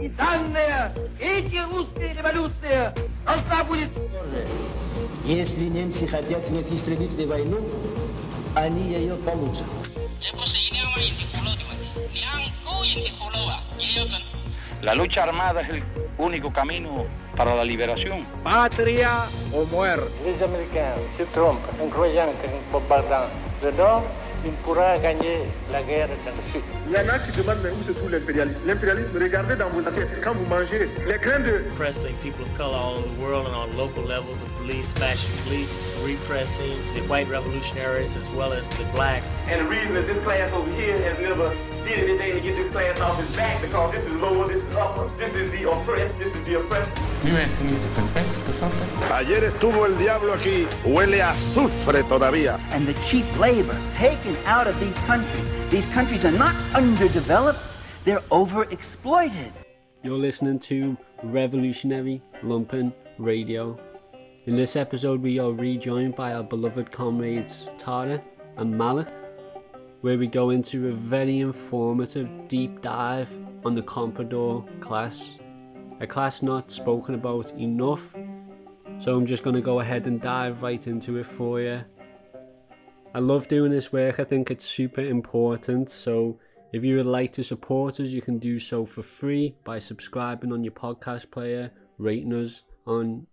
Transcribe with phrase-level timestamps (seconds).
[0.00, 3.90] и данная эти русские революция должна будет...
[5.24, 7.60] Если немцы хотят иметь истребительную войну,
[8.54, 9.66] они ее получат.
[14.82, 15.82] La lucha armada es el
[16.18, 17.06] único camino
[17.36, 18.24] para la liberación.
[18.44, 20.12] Patria o muerte.
[23.62, 24.04] Le Nord,
[24.44, 26.62] ils pourront gagner la guerre dans le Sud.
[26.86, 28.60] Il y en a qui demandent mais où se trouve l'impérialisme.
[28.66, 30.20] L'impérialisme, regardez dans vos assiettes.
[30.22, 31.64] Quand vous mangez, les grains de...
[31.70, 34.86] Repressing people of color all over the world and on a local level, the police,
[34.92, 35.72] fascist police,
[36.04, 39.22] repressing the white revolutionaries as well as the black.
[39.48, 41.52] And the reason that this class over here has never
[41.86, 44.74] did anything to get this class off his back because this is lower, this is
[44.74, 46.90] upper, this is the oppressed, this is the oppressed.
[47.24, 48.88] You asking me to confess to something?
[49.12, 52.58] Ayer estuvo el diablo aquí, huele a azufre todavía.
[52.72, 55.44] And the cheap labor taken out of these countries.
[55.70, 57.60] These countries are not underdeveloped,
[58.04, 59.52] they're overexploited.
[60.02, 63.78] You're listening to Revolutionary Lumpen Radio.
[64.46, 68.22] In this episode, we are rejoined by our beloved comrades Tara
[68.56, 69.08] and Malik,
[70.00, 75.38] where we go into a very informative deep dive on the Comprador class,
[76.00, 78.14] a class not spoken about enough.
[78.98, 81.82] So I'm just going to go ahead and dive right into it for you.
[83.14, 85.90] I love doing this work, I think it's super important.
[85.90, 86.38] So
[86.72, 90.52] if you would like to support us, you can do so for free by subscribing
[90.52, 93.26] on your podcast player, rating us on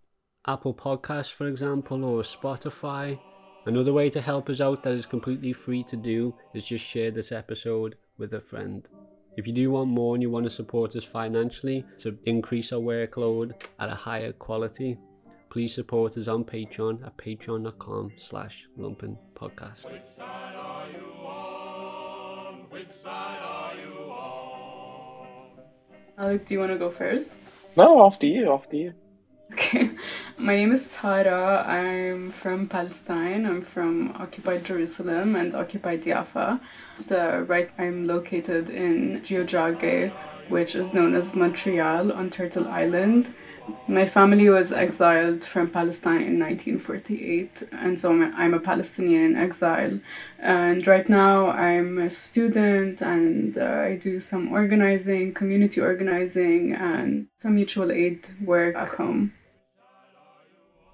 [0.47, 3.19] Apple Podcasts, for example, or Spotify.
[3.65, 7.11] Another way to help us out that is completely free to do is just share
[7.11, 8.89] this episode with a friend.
[9.37, 12.79] If you do want more and you want to support us financially to increase our
[12.79, 14.97] workload at a higher quality,
[15.49, 19.85] please support us on Patreon at patreon.com slash lumpen podcast.
[26.17, 27.39] Alec, do you want to go first?
[27.75, 28.93] No, after you, after you.
[29.51, 29.91] Okay.
[30.37, 31.63] My name is Tara.
[31.67, 33.45] I'm from Palestine.
[33.45, 36.59] I'm from occupied Jerusalem and occupied Jaffa.
[36.97, 40.11] So, right, I'm located in Tiohtià:ke,
[40.49, 43.33] which is known as Montreal on Turtle Island.
[43.87, 49.99] My family was exiled from Palestine in 1948, and so I'm a Palestinian in exile.
[50.39, 57.27] And right now, I'm a student and uh, I do some organizing, community organizing, and
[57.37, 59.33] some mutual aid work at home.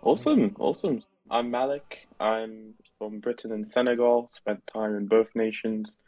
[0.01, 1.03] Awesome, awesome.
[1.31, 2.07] I'm Malik.
[2.19, 4.29] I'm from Britain and Senegal.
[4.31, 5.99] Spent time in both nations,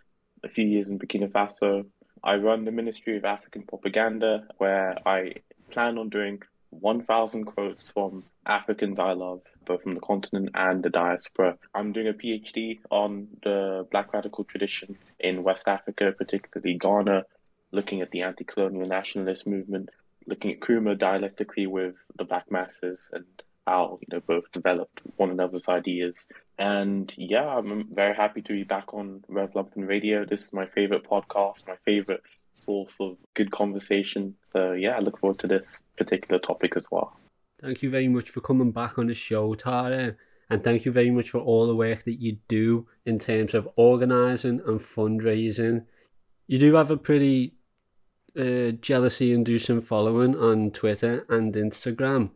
[0.44, 1.85] a few years in Burkina Faso.
[2.23, 5.35] I run the Ministry of African Propaganda, where I
[5.71, 10.89] plan on doing 1,000 quotes from Africans I love, both from the continent and the
[10.89, 11.57] diaspora.
[11.75, 17.25] I'm doing a PhD on the Black radical tradition in West Africa, particularly Ghana,
[17.71, 19.89] looking at the anti colonial nationalist movement,
[20.25, 23.25] looking at Nkrumah dialectically with the Black masses and
[23.67, 26.25] how you know both developed one another's ideas.
[26.57, 30.25] And yeah, I'm very happy to be back on Rev Lumpen Radio.
[30.25, 34.35] This is my favorite podcast, my favorite source of good conversation.
[34.53, 37.17] So yeah, I look forward to this particular topic as well.
[37.62, 40.16] Thank you very much for coming back on the show, Tara.
[40.50, 43.69] And thank you very much for all the work that you do in terms of
[43.75, 45.85] organising and fundraising.
[46.47, 47.53] You do have a pretty
[48.38, 52.31] uh, jealousy inducing following on Twitter and Instagram.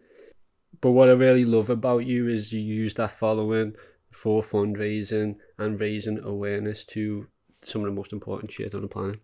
[0.80, 3.74] But what I really love about you is you use that following
[4.12, 7.28] for fundraising and raising awareness to
[7.62, 9.20] some of the most important shit on the planet.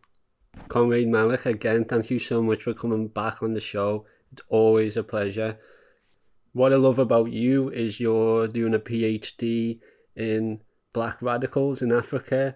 [0.71, 4.05] Comrade Malik, again, thank you so much for coming back on the show.
[4.31, 5.59] It's always a pleasure.
[6.53, 9.79] What I love about you is you're doing a PhD
[10.15, 10.61] in
[10.93, 12.55] black radicals in Africa,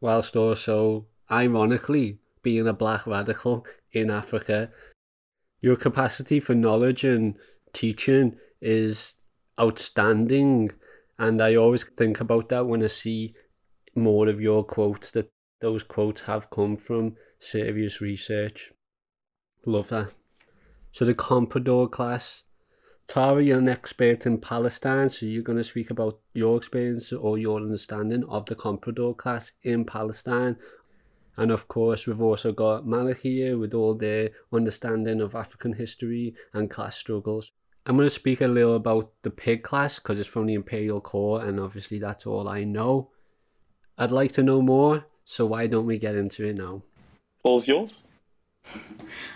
[0.00, 4.70] whilst also, ironically, being a black radical in Africa.
[5.62, 7.36] Your capacity for knowledge and
[7.72, 9.16] teaching is
[9.58, 10.72] outstanding,
[11.18, 13.34] and I always think about that when I see
[13.94, 15.31] more of your quotes that
[15.62, 18.72] those quotes have come from serious research.
[19.64, 20.12] Love that.
[20.90, 22.44] So the Comprador class.
[23.08, 27.38] Tara, you're an expert in Palestine, so you're going to speak about your experience or
[27.38, 30.56] your understanding of the Comprador class in Palestine.
[31.36, 36.34] And of course, we've also got Malik here with all their understanding of African history
[36.52, 37.52] and class struggles.
[37.86, 41.00] I'm going to speak a little about the pig class because it's from the Imperial
[41.00, 43.10] Core, and obviously that's all I know.
[43.98, 46.82] I'd like to know more, so why don't we get into it now?
[47.42, 48.06] All's yours.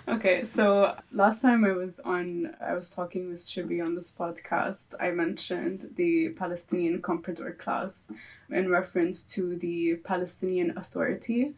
[0.08, 4.94] Okay, so last time I was on, I was talking with Shibby on this podcast.
[5.00, 8.06] I mentioned the Palestinian Comprador class
[8.50, 11.54] in reference to the Palestinian Authority,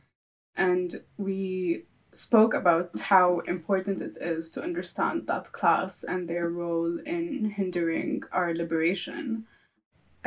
[0.57, 6.99] and we spoke about how important it is to understand that class and their role
[7.01, 9.47] in hindering our liberation.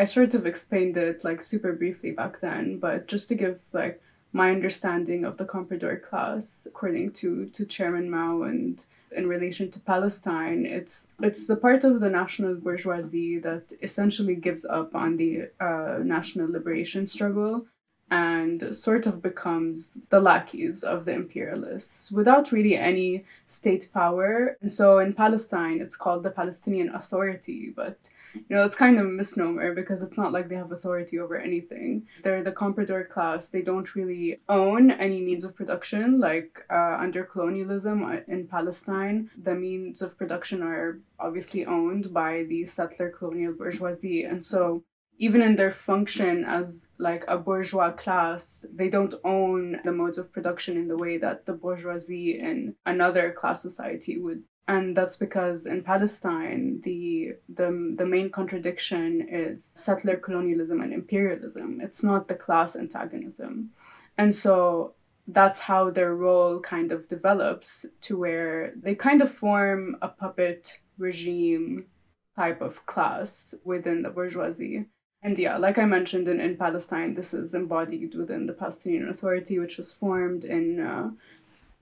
[0.02, 4.02] I sort of explained it like super briefly back then, but just to give like
[4.34, 9.80] my understanding of the comprador class, according to to Chairman Mao and in relation to
[9.80, 15.32] Palestine, it's it's the part of the national bourgeoisie that essentially gives up on the
[15.60, 17.68] uh, national liberation struggle
[18.10, 24.58] and sort of becomes the lackeys of the imperialists without really any state power.
[24.62, 29.06] And so in Palestine, it's called the Palestinian Authority, but you know, it's kind of
[29.06, 32.08] a misnomer because it's not like they have authority over anything.
[32.24, 33.50] They're the comprador class.
[33.50, 39.30] They don't really own any means of production, like uh, under colonialism uh, in Palestine.
[39.42, 44.24] The means of production are obviously owned by the settler colonial bourgeoisie.
[44.24, 44.84] And so
[45.22, 50.34] even in their function as like a bourgeois class, they don't own the modes of
[50.34, 54.42] production in the way that the bourgeoisie in another class society would.
[54.68, 61.82] And that's because in Palestine, the, the, the main contradiction is settler colonialism and imperialism.
[61.82, 63.72] It's not the class antagonism.
[64.18, 64.94] And so
[65.28, 70.80] that's how their role kind of develops to where they kind of form a puppet
[70.98, 71.88] regime
[72.36, 74.86] type of class within the bourgeoisie.
[75.24, 79.60] And yeah, like I mentioned in, in Palestine, this is embodied within the Palestinian Authority,
[79.60, 81.12] which was formed in uh,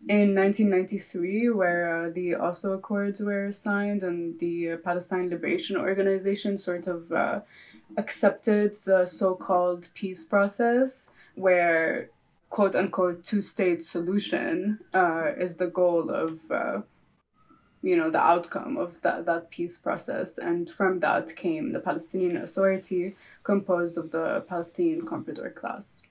[0.07, 6.87] in 1993, where uh, the Oslo Accords were signed and the Palestine Liberation Organization sort
[6.87, 7.41] of uh,
[7.97, 12.09] accepted the so-called peace process, where
[12.49, 16.81] quote unquote two-state solution uh, is the goal of uh,
[17.81, 20.37] you know the outcome of that, that peace process.
[20.37, 26.01] And from that came the palestinian authority composed of the palestinian comprador class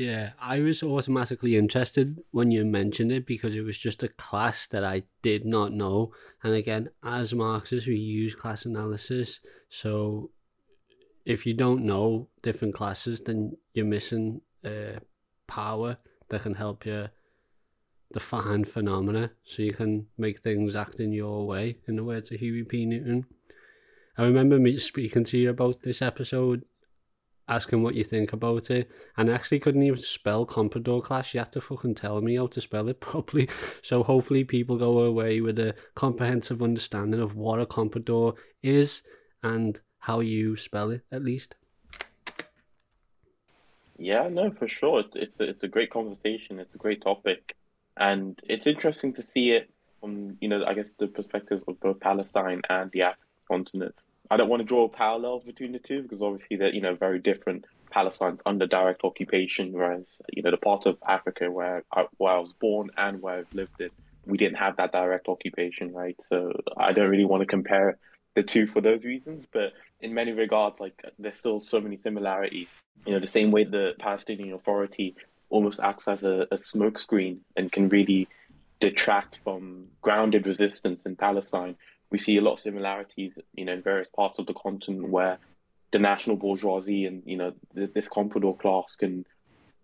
[0.00, 4.66] yeah i was automatically interested when you mentioned it because it was just a class
[4.68, 6.10] that i did not know
[6.42, 10.30] and again as marxists we use class analysis so
[11.26, 14.98] if you don't know different classes then you're missing uh,
[15.46, 15.98] power
[16.30, 17.08] that can help you
[18.12, 22.40] define phenomena so you can make things act in your way, in the words of
[22.40, 22.84] Huey P.
[22.86, 23.26] Newton.
[24.18, 26.64] I remember me speaking to you about this episode,
[27.50, 31.34] asking what you think about it, and I actually couldn't even spell Comprador class.
[31.34, 33.48] You had to fucking tell me how to spell it properly.
[33.82, 39.02] So hopefully people go away with a comprehensive understanding of what a Comprador is
[39.42, 41.56] and how you spell it, at least.
[43.98, 45.00] Yeah, no, for sure.
[45.00, 46.58] It's it's a, it's a great conversation.
[46.58, 47.54] It's a great topic
[48.00, 49.70] and it's interesting to see it
[50.00, 53.94] from you know I guess the perspectives of both Palestine and the African continent.
[54.30, 57.18] I don't want to draw parallels between the two because obviously they're you know very
[57.18, 57.66] different.
[57.90, 62.38] Palestine's under direct occupation, whereas you know the part of Africa where I, where I
[62.38, 63.90] was born and where I've lived in,
[64.26, 66.16] we didn't have that direct occupation, right?
[66.20, 67.98] So I don't really want to compare
[68.36, 72.82] the two for those reasons, but in many regards, like there's still so many similarities.
[73.04, 75.16] You know, the same way the Palestinian Authority
[75.48, 78.28] almost acts as a, a smokescreen and can really
[78.78, 81.76] detract from grounded resistance in Palestine.
[82.10, 85.38] We see a lot of similarities, you know, in various parts of the continent where
[85.92, 89.24] the national bourgeoisie and you know this comprador class can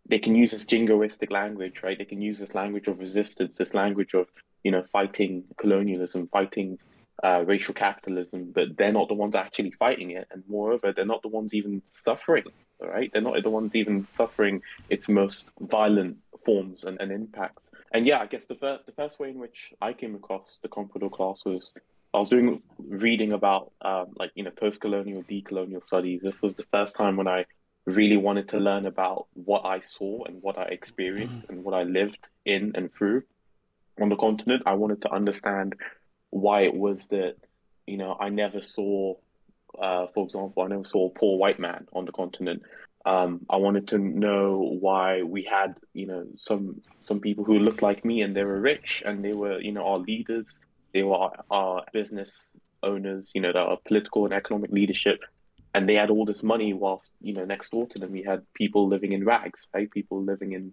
[0.09, 1.99] they can use this jingoistic language, right?
[1.99, 4.29] They can use this language of resistance, this language of
[4.63, 6.79] you know fighting colonialism, fighting
[7.25, 11.23] uh, racial capitalism, but they're not the ones actually fighting it, and moreover, they're not
[11.23, 12.45] the ones even suffering
[12.81, 13.11] right?
[13.13, 17.71] They're not the ones even suffering its most violent forms and, and impacts.
[17.93, 20.69] And yeah, I guess the first the first way in which I came across the
[20.69, 21.73] comprador class was
[22.17, 26.23] I was doing reading about um, like you know post colonial decolonial studies.
[26.23, 27.45] This was the first time when I
[27.85, 31.83] really wanted to learn about what I saw and what I experienced and what I
[31.83, 33.23] lived in and through
[34.01, 34.63] on the continent.
[34.65, 35.77] I wanted to understand
[36.31, 37.37] why it was that
[37.87, 39.17] you know I never saw
[39.79, 42.63] uh, for example, I never saw a poor white man on the continent.
[43.05, 47.83] Um, I wanted to know why we had, you know, some some people who looked
[47.83, 50.61] like me and they were rich and they were, you know, our leaders.
[50.97, 55.21] They were our, business owners, you know, our political and economic leadership,
[55.75, 56.73] and they had all this money.
[56.73, 59.91] Whilst you know, next door to them, we had people living in rags, right?
[59.91, 60.73] People living in,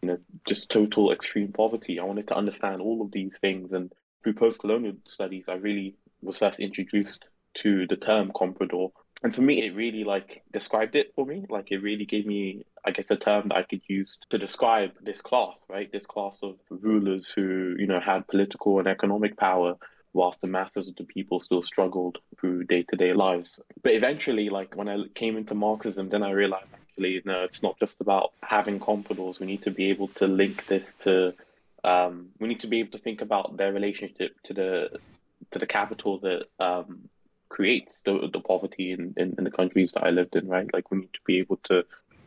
[0.00, 1.98] you know, just total extreme poverty.
[1.98, 6.38] I wanted to understand all of these things, and through post-colonial studies, I really was
[6.38, 8.92] first introduced to the term comprador.
[9.22, 11.46] And for me, it really like described it for me.
[11.48, 14.92] Like it really gave me, I guess, a term that I could use to describe
[15.00, 15.90] this class, right?
[15.90, 19.76] This class of rulers who, you know, had political and economic power
[20.12, 23.60] whilst the masses of the people still struggled through day to day lives.
[23.82, 27.78] But eventually, like when I came into Marxism, then I realized actually, no, it's not
[27.78, 29.40] just about having compradors.
[29.40, 31.34] We need to be able to link this to
[31.84, 34.70] Um, we need to be able to think about their relationship to the
[35.50, 37.10] to the capital that um,
[37.54, 40.68] creates the, the poverty in, in, in, the countries that I lived in, right?
[40.74, 41.84] Like we need to be able to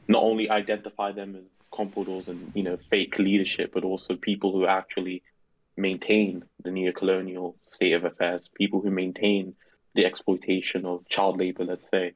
[0.07, 4.65] not only identify them as compradors and you know fake leadership, but also people who
[4.65, 5.23] actually
[5.75, 9.53] maintain the neo-colonial state of affairs, people who maintain
[9.95, 12.13] the exploitation of child labor, let's say.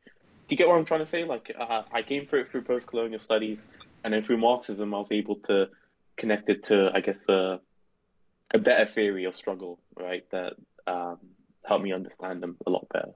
[0.48, 1.26] Do you get what I'm trying to say?
[1.26, 3.68] Like uh, I came through it through post-colonial studies,
[4.06, 5.68] and then through Marxism, I was able to
[6.16, 7.58] connect it to, I guess, uh,
[8.54, 10.24] a better theory of struggle, right?
[10.32, 10.54] That
[10.88, 11.20] um,
[11.66, 13.14] helped me understand them a lot better.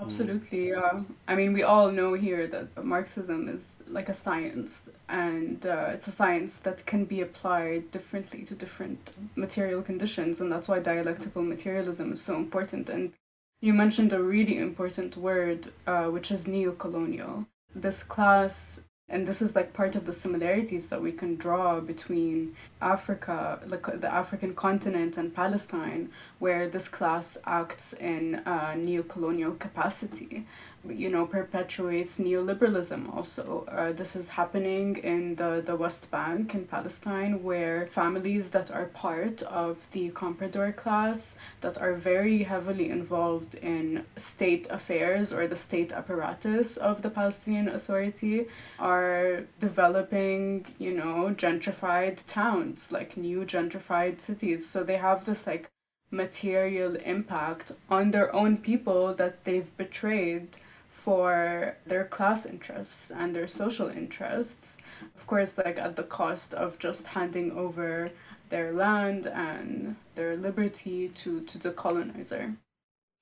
[0.00, 1.02] Absolutely, yeah.
[1.28, 6.08] I mean, we all know here that Marxism is like a science, and uh, it's
[6.08, 11.42] a science that can be applied differently to different material conditions, and that's why dialectical
[11.42, 12.88] materialism is so important.
[12.88, 13.12] And
[13.60, 17.46] you mentioned a really important word, uh, which is neo-colonial.
[17.74, 18.80] This class
[19.12, 23.82] and this is like part of the similarities that we can draw between Africa, like
[24.00, 30.46] the African continent and Palestine, where this class acts in a neo-colonial capacity
[30.88, 33.64] you know, perpetuates neoliberalism also.
[33.68, 38.86] Uh, this is happening in the, the West Bank in Palestine, where families that are
[38.86, 45.56] part of the comprador class, that are very heavily involved in state affairs or the
[45.56, 48.46] state apparatus of the Palestinian Authority,
[48.78, 54.68] are developing, you know, gentrified towns, like new gentrified cities.
[54.68, 55.70] So they have this like
[56.10, 60.48] material impact on their own people that they've betrayed
[61.02, 64.76] for their class interests and their social interests.
[65.16, 68.12] Of course, like at the cost of just handing over
[68.50, 72.54] their land and their liberty to, to the colonizer.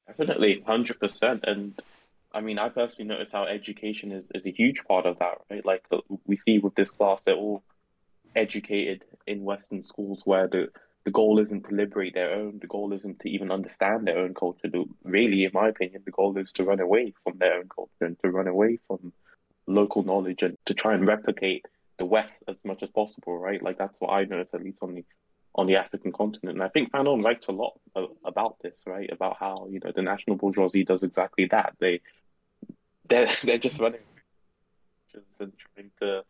[0.06, 1.40] Definitely, 100%.
[1.44, 1.80] And
[2.34, 5.64] I mean, I personally notice how education is, is a huge part of that, right?
[5.64, 5.84] Like
[6.26, 7.62] we see with this class, they're all
[8.36, 10.68] educated in Western schools where the
[11.04, 12.58] the goal isn't to liberate their own.
[12.60, 14.68] The goal isn't to even understand their own culture.
[15.02, 18.18] Really, in my opinion, the goal is to run away from their own culture and
[18.22, 19.12] to run away from
[19.66, 21.64] local knowledge and to try and replicate
[21.98, 23.38] the West as much as possible.
[23.38, 23.62] Right?
[23.62, 25.04] Like that's what I notice, at least on the
[25.54, 26.56] on the African continent.
[26.56, 27.80] And I think Fanon writes a lot
[28.24, 29.10] about this, right?
[29.10, 31.74] About how you know the national bourgeoisie does exactly that.
[31.80, 32.02] They
[33.08, 34.00] they're they're just running
[35.40, 36.22] and trying to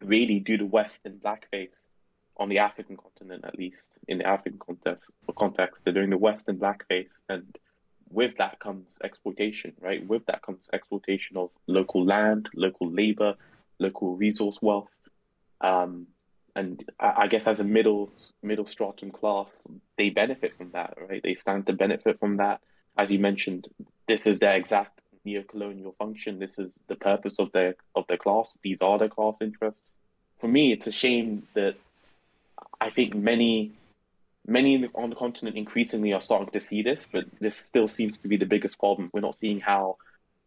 [0.00, 1.89] really do the West in blackface
[2.40, 6.56] on the African continent, at least in the African context, context, they're doing the Western
[6.56, 7.56] blackface, and
[8.10, 10.04] with that comes exploitation, right?
[10.04, 13.34] With that comes exploitation of local land, local labor,
[13.78, 14.88] local resource wealth,
[15.60, 16.06] um,
[16.56, 18.10] and I, I guess as a middle
[18.42, 19.66] middle stratum class,
[19.98, 21.22] they benefit from that, right?
[21.22, 22.60] They stand to benefit from that.
[22.96, 23.68] As you mentioned,
[24.08, 26.38] this is their exact neo-colonial function.
[26.38, 28.56] This is the purpose of their of their class.
[28.62, 29.94] These are their class interests.
[30.40, 31.76] For me, it's a shame that
[32.80, 33.72] I think many
[34.46, 38.28] many on the continent increasingly are starting to see this, but this still seems to
[38.28, 39.10] be the biggest problem.
[39.12, 39.96] We're not seeing how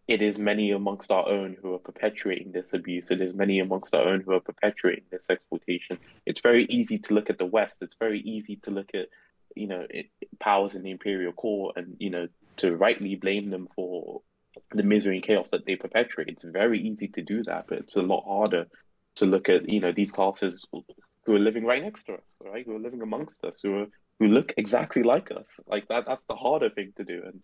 [0.07, 3.11] it is many amongst our own who are perpetuating this abuse.
[3.11, 5.99] It is many amongst our own who are perpetuating this exploitation.
[6.25, 7.81] It's very easy to look at the West.
[7.81, 9.07] It's very easy to look at,
[9.55, 10.07] you know, it,
[10.39, 14.21] powers in the imperial court and, you know, to rightly blame them for
[14.73, 16.27] the misery and chaos that they perpetuate.
[16.27, 18.67] It's very easy to do that, but it's a lot harder
[19.15, 20.67] to look at, you know, these classes
[21.25, 22.65] who are living right next to us, right?
[22.65, 23.87] Who are living amongst us, who are
[24.19, 25.59] who look exactly like us.
[25.67, 27.23] Like that that's the harder thing to do.
[27.25, 27.41] And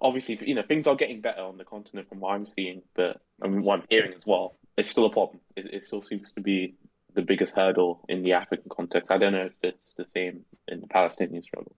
[0.00, 3.20] obviously, you know, things are getting better on the continent from what I'm seeing, but
[3.42, 4.56] I mean what I'm hearing as well.
[4.76, 5.40] It's still a problem.
[5.56, 6.74] It, it still seems to be
[7.14, 9.10] the biggest hurdle in the African context.
[9.10, 11.76] I don't know if it's the same in the Palestinian struggle.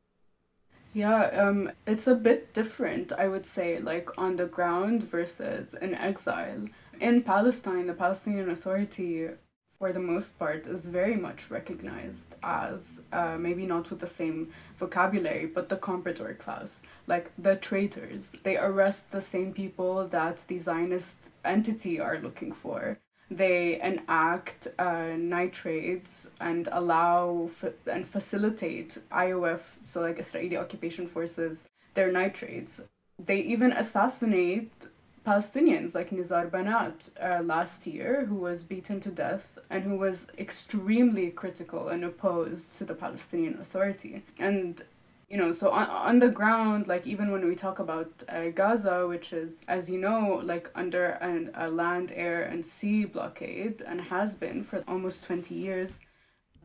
[0.93, 5.93] Yeah, um, it's a bit different, I would say, like on the ground versus in
[5.97, 6.67] exile.
[7.01, 9.29] In Palestine, the Palestinian Authority
[9.79, 14.51] for the most part, is very much recognized as uh, maybe not with the same
[14.79, 18.37] vocabulary, but the comprador class, like the traitors.
[18.43, 22.99] They arrest the same people that the Zionist entity are looking for.
[23.31, 27.51] They enact uh, night raids and allow
[27.91, 31.65] and facilitate IOF, so like Israeli occupation forces,
[31.95, 32.83] their night raids.
[33.19, 34.89] They even assassinate
[35.27, 40.27] Palestinians like Nizar Banat uh, last year, who was beaten to death and who was
[40.39, 44.23] extremely critical and opposed to the Palestinian Authority.
[44.39, 44.83] And
[45.31, 49.07] you know, so on, on the ground, like even when we talk about uh, Gaza,
[49.09, 54.01] which is, as you know, like under an, a land, air, and sea blockade and
[54.01, 56.01] has been for almost 20 years,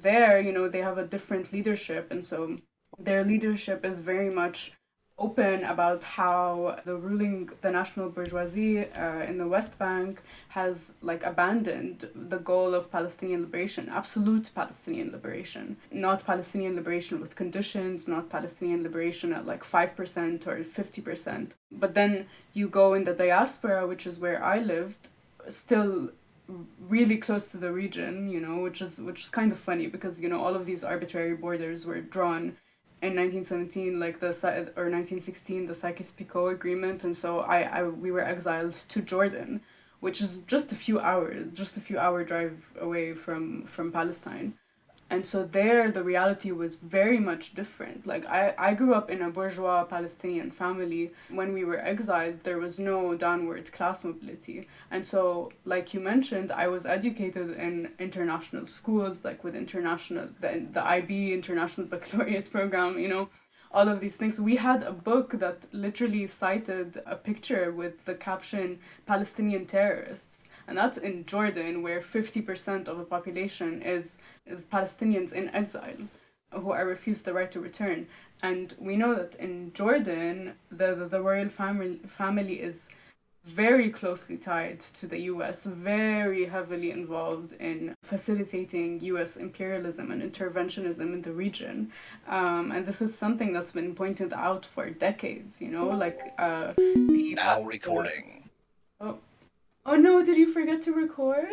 [0.02, 2.12] there, you know, they have a different leadership.
[2.12, 2.58] And so
[3.00, 4.74] their leadership is very much
[5.20, 11.24] open about how the ruling, the national bourgeoisie uh, in the West Bank has like
[11.26, 18.30] abandoned the goal of Palestinian liberation, absolute Palestinian liberation, not Palestinian liberation with conditions, not
[18.30, 21.52] Palestinian liberation at like 5% or 50%.
[21.72, 25.10] But then you go in the diaspora, which is where I lived,
[25.50, 26.10] still
[26.88, 30.20] really close to the region, you know, which is which is kind of funny because
[30.20, 32.56] you know all of these arbitrary borders were drawn
[33.02, 34.28] in 1917 like the
[34.76, 39.62] or 1916 the Sykes-Picot agreement and so I, I we were exiled to Jordan
[40.02, 44.54] which is just a few hours just a few hour drive away from from Palestine
[45.10, 48.06] and so there the reality was very much different.
[48.06, 51.12] Like I, I grew up in a bourgeois palestinian family.
[51.30, 54.68] When we were exiled there was no downward class mobility.
[54.92, 60.66] And so like you mentioned i was educated in international schools like with international the,
[60.72, 63.30] the ib international baccalaureate program you know
[63.72, 64.42] all of these things.
[64.42, 70.78] We had a book that literally cited a picture with the caption palestinian terrorists and
[70.78, 76.02] that's in jordan where 50% of the population is is Palestinians in exile
[76.52, 78.08] who are refused the right to return.
[78.42, 82.88] And we know that in Jordan, the, the, the royal family, family is
[83.46, 91.14] very closely tied to the US, very heavily involved in facilitating US imperialism and interventionism
[91.14, 91.92] in the region.
[92.28, 96.74] Um, and this is something that's been pointed out for decades, you know, like uh,
[96.76, 97.34] the.
[97.36, 98.50] Now recording.
[99.02, 99.18] Oh.
[99.90, 101.48] Oh no, did you forget to record?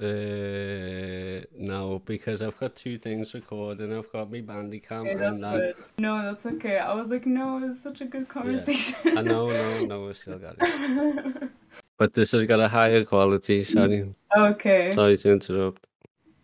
[0.00, 3.96] Uh, no, because I've got two things recording.
[3.96, 5.74] I've got my Bandicam okay, that's and good.
[5.98, 6.78] No, that's okay.
[6.78, 8.96] I was like, no, it's such a good conversation.
[9.04, 9.18] Yeah.
[9.18, 11.50] I know, no, no, we still got it.
[11.98, 13.64] but this has got a higher quality.
[13.64, 14.14] Sorry.
[14.36, 14.92] Okay.
[14.92, 15.87] Sorry to interrupt.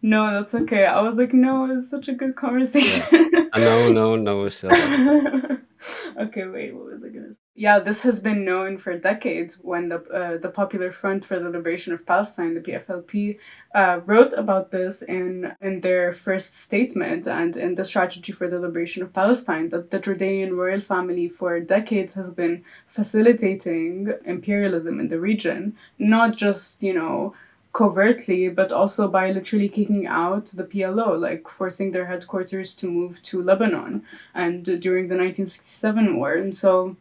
[0.05, 0.85] No, that's okay.
[0.85, 3.07] I was like, no, it's such a good conversation.
[3.33, 3.45] Yeah.
[3.55, 4.71] I know, no, no, we still
[6.21, 7.41] okay, wait, what was I gonna say?
[7.55, 11.49] Yeah, this has been known for decades when the uh, the Popular Front for the
[11.49, 13.39] Liberation of Palestine, the PFLP,
[13.75, 18.59] uh, wrote about this in in their first statement and in the strategy for the
[18.59, 25.09] liberation of Palestine that the Jordanian royal family for decades has been facilitating imperialism in
[25.09, 27.33] the region, not just you know
[27.75, 33.21] covertly, but also by literally kicking out the PLO, like forcing their headquarters to move
[33.23, 36.35] to Lebanon and during the 1967 war.
[36.35, 36.97] And so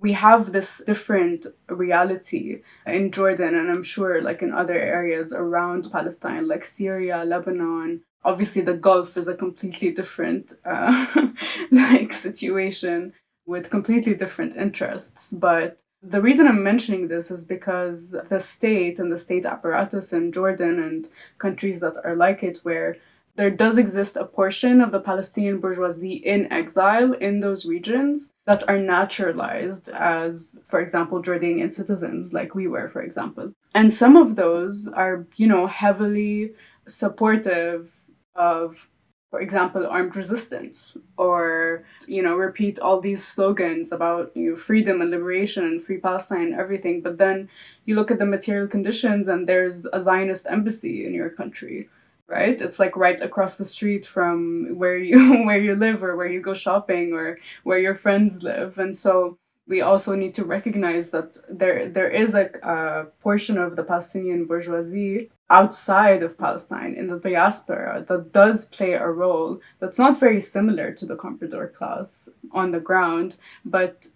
[0.00, 5.90] we have this different reality in Jordan, and I'm sure like in other areas around
[5.92, 8.02] Palestine, like Syria, Lebanon.
[8.24, 11.30] Obviously, the Gulf is a completely different uh,
[11.70, 13.12] like situation
[13.46, 19.10] with completely different interests, but the reason I'm mentioning this is because the state and
[19.10, 22.96] the state apparatus in Jordan and countries that are like it, where
[23.36, 28.68] there does exist a portion of the Palestinian bourgeoisie in exile in those regions that
[28.68, 33.52] are naturalized as, for example, Jordanian citizens, like we were, for example.
[33.74, 36.52] And some of those are, you know, heavily
[36.86, 37.90] supportive
[38.36, 38.88] of
[39.34, 45.00] for example, armed resistance, or you know, repeat all these slogans about you know, freedom
[45.00, 47.00] and liberation and free Palestine and everything.
[47.00, 47.48] But then
[47.84, 51.88] you look at the material conditions, and there's a Zionist embassy in your country,
[52.28, 52.60] right?
[52.60, 56.40] It's like right across the street from where you where you live, or where you
[56.40, 61.38] go shopping, or where your friends live, and so we also need to recognize that
[61.48, 67.18] there there is like a portion of the Palestinian bourgeoisie outside of Palestine in the
[67.18, 72.70] diaspora that does play a role that's not very similar to the comprador class on
[72.70, 74.08] the ground, but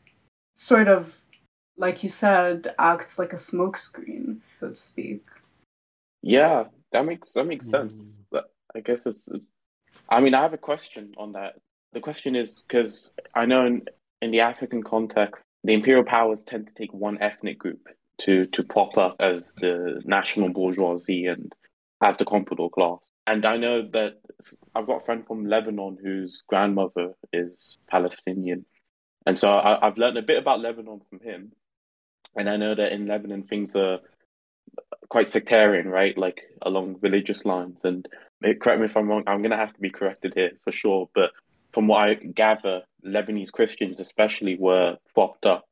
[0.54, 1.24] sort of
[1.78, 5.24] like you said, acts like a smokescreen, so to speak.
[6.22, 8.08] Yeah, that makes that makes sense.
[8.08, 8.18] Mm-hmm.
[8.76, 9.26] I guess it's.
[10.10, 11.54] I mean, I have a question on that.
[11.92, 13.86] The question is because I know in
[14.20, 17.86] in the African context, the imperial powers tend to take one ethnic group
[18.22, 21.52] to to pop up as the national bourgeoisie and
[22.04, 22.98] as the comprador class.
[23.26, 24.14] And I know that
[24.74, 28.64] I've got a friend from Lebanon whose grandmother is Palestinian,
[29.26, 31.52] and so I, I've learned a bit about Lebanon from him.
[32.36, 33.98] And I know that in Lebanon things are
[35.08, 36.16] quite sectarian, right?
[36.16, 37.80] Like along religious lines.
[37.84, 38.06] And
[38.44, 39.24] eh, correct me if I'm wrong.
[39.26, 41.08] I'm going to have to be corrected here for sure.
[41.14, 41.30] But
[41.78, 45.64] from what I gather, Lebanese Christians especially were propped up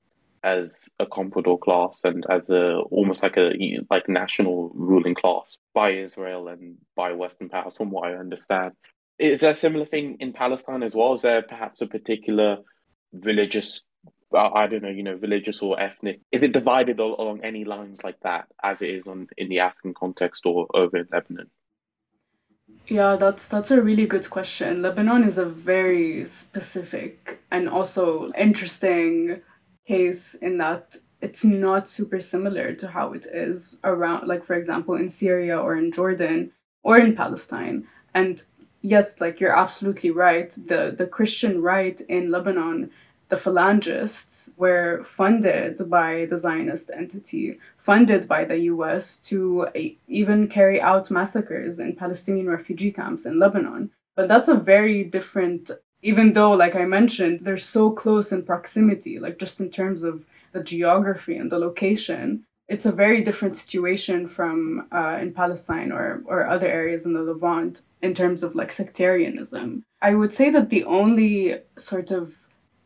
[0.44, 3.50] as a comprador class and as a almost like a
[3.90, 8.74] like national ruling class by Israel and by Western powers, from what I understand.
[9.18, 11.14] Is there a similar thing in Palestine as well?
[11.14, 12.58] Is there perhaps a particular
[13.12, 13.80] religious,
[14.32, 16.20] I don't know, you know, religious or ethnic?
[16.30, 19.92] Is it divided along any lines like that, as it is on in the African
[19.92, 21.50] context or over in Lebanon?
[22.88, 24.82] Yeah, that's that's a really good question.
[24.82, 29.42] Lebanon is a very specific and also interesting
[29.88, 34.94] case in that it's not super similar to how it is around like for example
[34.94, 36.52] in Syria or in Jordan
[36.84, 37.88] or in Palestine.
[38.14, 38.42] And
[38.82, 40.50] yes, like you're absolutely right.
[40.50, 42.90] The the Christian right in Lebanon
[43.28, 49.66] the phalangists were funded by the Zionist entity, funded by the US to
[50.06, 53.90] even carry out massacres in Palestinian refugee camps in Lebanon.
[54.14, 55.70] But that's a very different,
[56.02, 60.26] even though, like I mentioned, they're so close in proximity, like just in terms of
[60.52, 62.44] the geography and the location.
[62.68, 67.22] It's a very different situation from uh, in Palestine or, or other areas in the
[67.22, 69.84] Levant in terms of like sectarianism.
[70.02, 72.36] I would say that the only sort of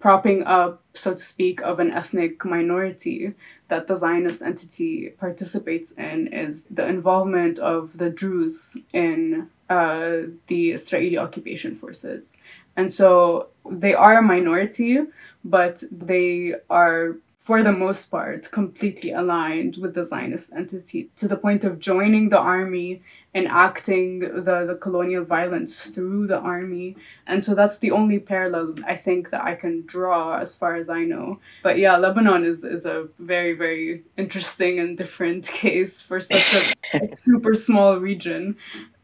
[0.00, 3.34] propping up, so to speak, of an ethnic minority
[3.68, 10.70] that the Zionist entity participates in is the involvement of the Druze in uh, the
[10.70, 12.36] Israeli occupation forces.
[12.76, 14.98] And so they are a minority,
[15.44, 21.38] but they are for the most part, completely aligned with the Zionist entity to the
[21.38, 23.00] point of joining the army,
[23.34, 26.98] enacting the, the colonial violence through the army.
[27.26, 30.90] And so that's the only parallel I think that I can draw as far as
[30.90, 31.40] I know.
[31.62, 36.54] But yeah, Lebanon is, is a very, very interesting and different case for such
[36.92, 38.54] a, a super small region.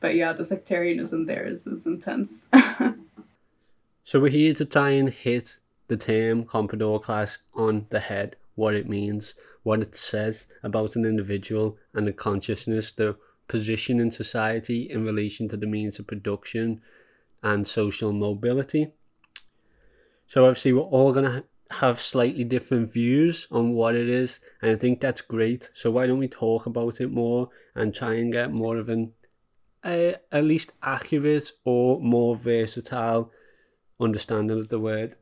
[0.01, 2.49] But yeah, the sectarianism there is, is intense.
[4.05, 8.75] so we're here to try and hit the term Comprador class on the head, what
[8.75, 13.17] it means, what it says about an individual and the consciousness, the
[13.49, 16.81] position in society in relation to the means of production
[17.43, 18.93] and social mobility.
[20.27, 24.71] So obviously we're all going to have slightly different views on what it is and
[24.71, 25.71] I think that's great.
[25.75, 29.13] So why don't we talk about it more and try and get more of an
[29.85, 33.31] at least accurate or more versatile
[34.01, 35.15] understanding of the word.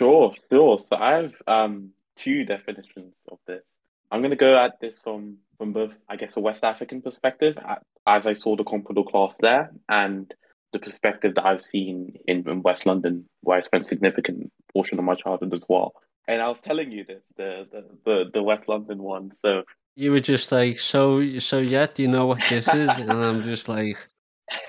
[0.00, 0.78] Sure, sure.
[0.84, 3.62] So I have um, two definitions of this.
[4.10, 7.58] I'm going to go at this from from both, I guess, a West African perspective,
[8.06, 10.32] as I saw the comprador class there, and
[10.72, 14.98] the perspective that I've seen in, in West London, where I spent a significant portion
[14.98, 15.94] of my childhood as well.
[16.28, 19.32] And I was telling you this, the the the, the West London one.
[19.32, 19.64] So
[19.96, 22.88] you were just like, so so yet, you know what this is?
[22.98, 23.96] and I'm just like,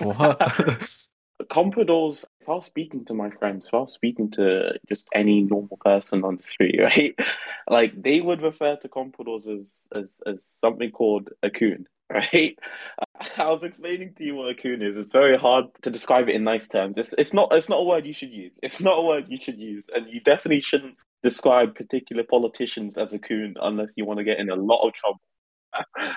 [0.00, 0.38] what?
[1.50, 6.42] compradors was speaking to my friends was speaking to just any normal person on the
[6.42, 7.14] street right?
[7.68, 12.58] Like they would refer to compradors as as, as something called a coon right?
[13.36, 14.96] I was explaining to you what a coon is.
[14.96, 16.98] It's very hard to describe it in nice terms.
[16.98, 18.58] It's, it's not it's not a word you should use.
[18.62, 19.86] It's not a word you should use.
[19.94, 24.40] And you definitely shouldn't describe particular politicians as a coon unless you want to get
[24.40, 25.20] in a lot of trouble.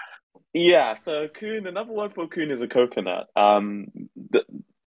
[0.56, 3.26] Yeah so a coon another word for coon is a coconut.
[3.36, 4.44] Um the,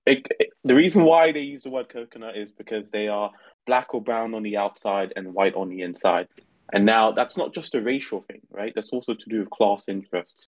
[0.07, 0.27] it,
[0.65, 3.31] the reason why they use the word coconut is because they are
[3.67, 6.29] black or brown on the outside and white on the inside.
[6.73, 8.73] And now that's not just a racial thing, right?
[8.75, 10.49] That's also to do with class interests.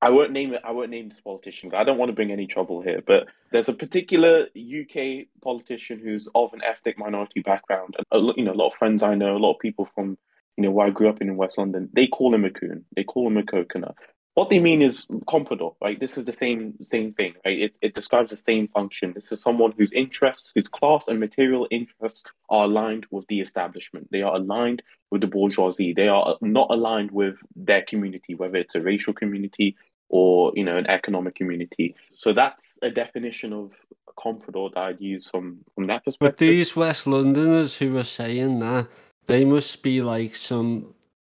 [0.00, 0.62] I won't name it.
[0.64, 1.72] I won't name this politician.
[1.74, 3.00] I don't want to bring any trouble here.
[3.06, 8.44] But there's a particular UK politician who's of an ethnic minority background, and a, you
[8.44, 10.18] know, a lot of friends I know, a lot of people from
[10.56, 12.84] you know where I grew up in, in West London, they call him a coon.
[12.96, 13.94] They call him a coconut
[14.34, 16.00] what they mean is comprador, right?
[16.00, 17.58] This is the same same thing, right?
[17.58, 19.12] It, it describes the same function.
[19.14, 24.08] This is someone whose interests, whose class and material interests are aligned with the establishment.
[24.10, 25.92] They are aligned with the bourgeoisie.
[25.92, 29.76] They are not aligned with their community, whether it's a racial community
[30.08, 31.94] or you know an economic community.
[32.10, 33.72] So that's a definition of
[34.18, 36.30] comprador that I'd use from from that perspective.
[36.30, 38.88] But these West Londoners who are saying that,
[39.26, 40.94] they must be like some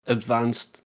[0.07, 0.84] advanced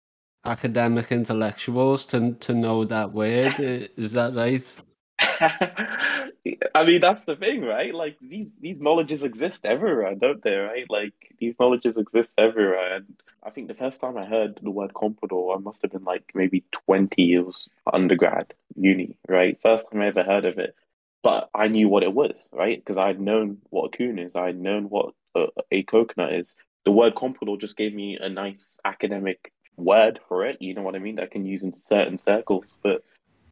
[0.47, 3.59] academic intellectuals to to know that word.
[3.59, 4.75] Is that right?
[6.75, 7.93] I mean, that's the thing, right?
[7.93, 10.55] Like these these knowledges exist everywhere, don't they?
[10.55, 10.85] Right?
[10.89, 14.93] Like these knowledges exist everywhere, and I think the first time I heard the word
[14.93, 19.59] comprador, I must have been like maybe twenty years undergrad, uni, right?
[19.61, 20.75] First time I ever heard of it,
[21.23, 22.79] but I knew what it was, right?
[22.83, 26.55] Because I'd known what a coon is, I'd known what a, a coconut is.
[26.85, 30.95] The word comprador just gave me a nice academic word for it, you know what
[30.95, 32.75] I mean, that I can use in certain circles.
[32.83, 33.03] But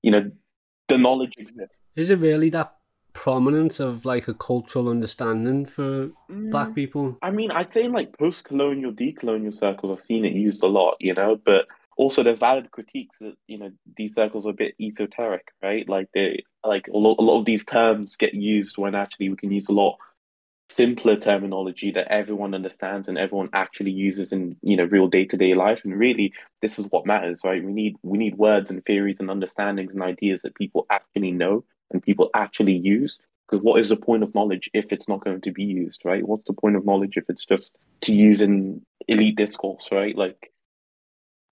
[0.01, 0.31] you know,
[0.87, 1.81] the knowledge exists.
[1.95, 2.75] Is it really that
[3.13, 7.17] prominent of like a cultural understanding for mm, black people?
[7.21, 10.67] I mean, I'd say in like post colonial, decolonial circles I've seen it used a
[10.67, 11.65] lot, you know, but
[11.97, 15.87] also there's valid critiques that, you know, these circles are a bit esoteric, right?
[15.87, 19.37] Like they like a lot, a lot of these terms get used when actually we
[19.37, 19.97] can use a lot
[20.75, 25.79] simpler terminology that everyone understands and everyone actually uses in you know real day-to-day life
[25.85, 29.29] and really this is what matters right we need we need words and theories and
[29.29, 33.19] understandings and ideas that people actually know and people actually use.
[33.47, 36.27] Because what is the point of knowledge if it's not going to be used, right?
[36.27, 40.17] What's the point of knowledge if it's just to use in elite discourse, right?
[40.17, 40.51] Like,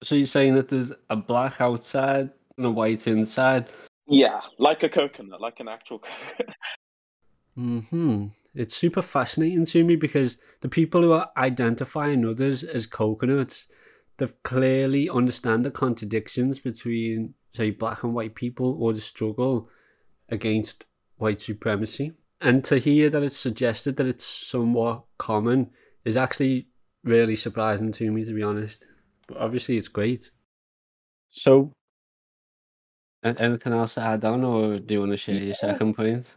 [0.01, 3.69] so you're saying that there's a black outside and a white inside?
[4.07, 6.01] Yeah, like a coconut, like an actual.
[7.55, 8.25] hmm.
[8.55, 13.67] It's super fascinating to me because the people who are identifying others as coconuts,
[14.17, 19.69] they've clearly understand the contradictions between, say, black and white people or the struggle
[20.29, 20.85] against
[21.17, 22.13] white supremacy.
[22.41, 25.71] And to hear that it's suggested that it's somewhat common
[26.05, 26.67] is actually
[27.03, 28.85] really surprising to me, to be honest.
[29.27, 30.29] But obviously, it's great.
[31.29, 31.71] So,
[33.23, 36.35] anything else to add on, or do you want to share your second point?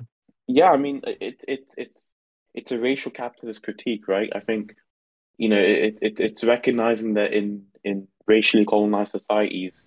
[0.48, 2.12] Yeah, I mean, it's it, it's
[2.54, 4.30] it's a racial capitalist critique, right?
[4.34, 4.74] I think,
[5.38, 9.86] you know, it, it it's recognizing that in in racially colonized societies,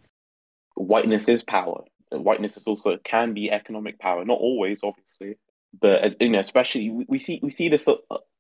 [0.76, 1.84] whiteness is power.
[2.12, 5.38] Whiteness is also can be economic power, not always, obviously,
[5.80, 7.96] but as, you know, especially we, we see we see this, uh,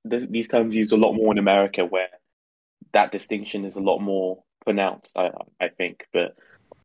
[0.05, 2.09] this these terms used a lot more in America, where
[2.93, 5.17] that distinction is a lot more pronounced.
[5.17, 6.35] I I think, but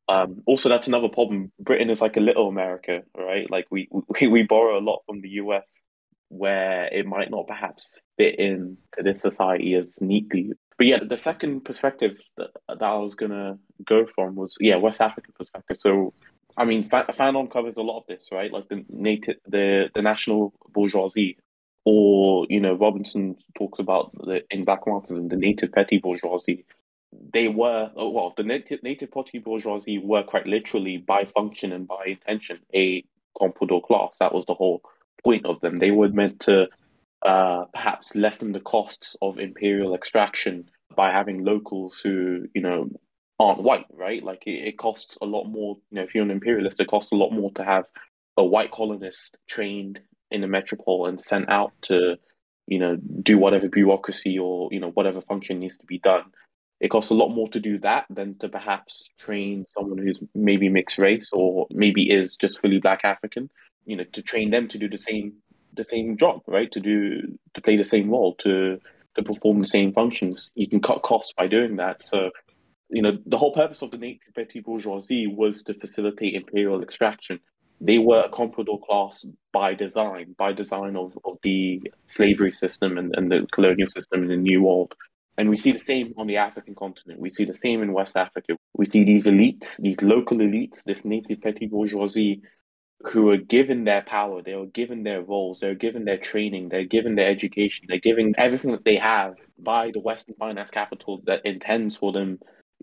[0.08, 1.52] um, also that's another problem.
[1.58, 3.50] Britain is like a little America, right?
[3.50, 3.88] Like we
[4.20, 5.64] we, we borrow a lot from the US,
[6.28, 10.52] where it might not perhaps fit in to this society as neatly.
[10.76, 15.00] But yeah, the second perspective that, that I was gonna go from was yeah West
[15.00, 15.78] African perspective.
[15.80, 16.12] So
[16.56, 18.52] I mean, Fanon covers a lot of this, right?
[18.52, 21.38] Like the native, the the national bourgeoisie,
[21.84, 26.64] or you know, Robinson talks about the in Black Marxism, the native petty bourgeoisie.
[27.32, 32.04] They were well, the native native petty bourgeoisie were quite literally by function and by
[32.06, 33.04] intention a
[33.40, 34.18] comprador class.
[34.18, 34.82] That was the whole
[35.22, 35.78] point of them.
[35.78, 36.68] They were meant to
[37.24, 42.88] uh, perhaps lessen the costs of imperial extraction by having locals who you know
[43.38, 44.22] aren't white, right?
[44.22, 45.76] Like it, it costs a lot more.
[45.90, 47.84] You know, if you're an imperialist, it costs a lot more to have
[48.36, 50.00] a white colonist trained
[50.30, 52.16] in a metropole and sent out to,
[52.66, 56.24] you know, do whatever bureaucracy or you know whatever function needs to be done.
[56.84, 60.68] It costs a lot more to do that than to perhaps train someone who's maybe
[60.68, 63.48] mixed race or maybe is just fully black African.
[63.86, 65.32] You know, to train them to do the same
[65.72, 66.70] the same job, right?
[66.72, 68.78] To do to play the same role, to
[69.14, 70.50] to perform the same functions.
[70.56, 72.02] You can cut costs by doing that.
[72.02, 72.30] So
[72.90, 77.40] you know, the whole purpose of the native petty bourgeoisie was to facilitate imperial extraction.
[77.80, 83.14] They were a comprador class by design, by design of, of the slavery system and,
[83.16, 84.94] and the colonial system in the New World.
[85.36, 87.20] And we see the same on the African continent.
[87.20, 88.56] We see the same in West Africa.
[88.76, 92.42] We see these elites, these local elites, this native petty bourgeoisie
[93.06, 96.84] who are given their power, they are given their roles, they're given their training, they're
[96.86, 101.44] given their education, they're given everything that they have by the Western finance capital that
[101.44, 102.38] intends for them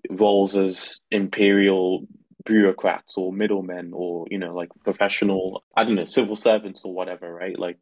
[0.09, 2.05] roles as imperial
[2.45, 7.31] bureaucrats or middlemen or you know like professional i don't know civil servants or whatever
[7.31, 7.59] right?
[7.59, 7.77] Like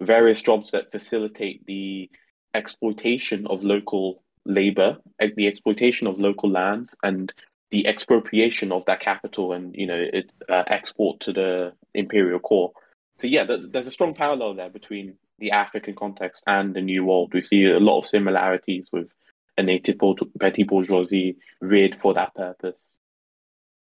[0.00, 2.10] various jobs that facilitate the
[2.54, 4.98] exploitation of local labor
[5.36, 7.32] the exploitation of local lands and
[7.70, 12.70] the expropriation of that capital and you know its uh, export to the imperial core
[13.16, 17.32] so yeah there's a strong parallel there between the african context and the new world
[17.32, 19.08] we see a lot of similarities with
[19.56, 19.96] a native
[20.40, 22.96] petty bourgeoisie reared for that purpose.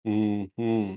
[0.06, 0.94] Mm-hmm.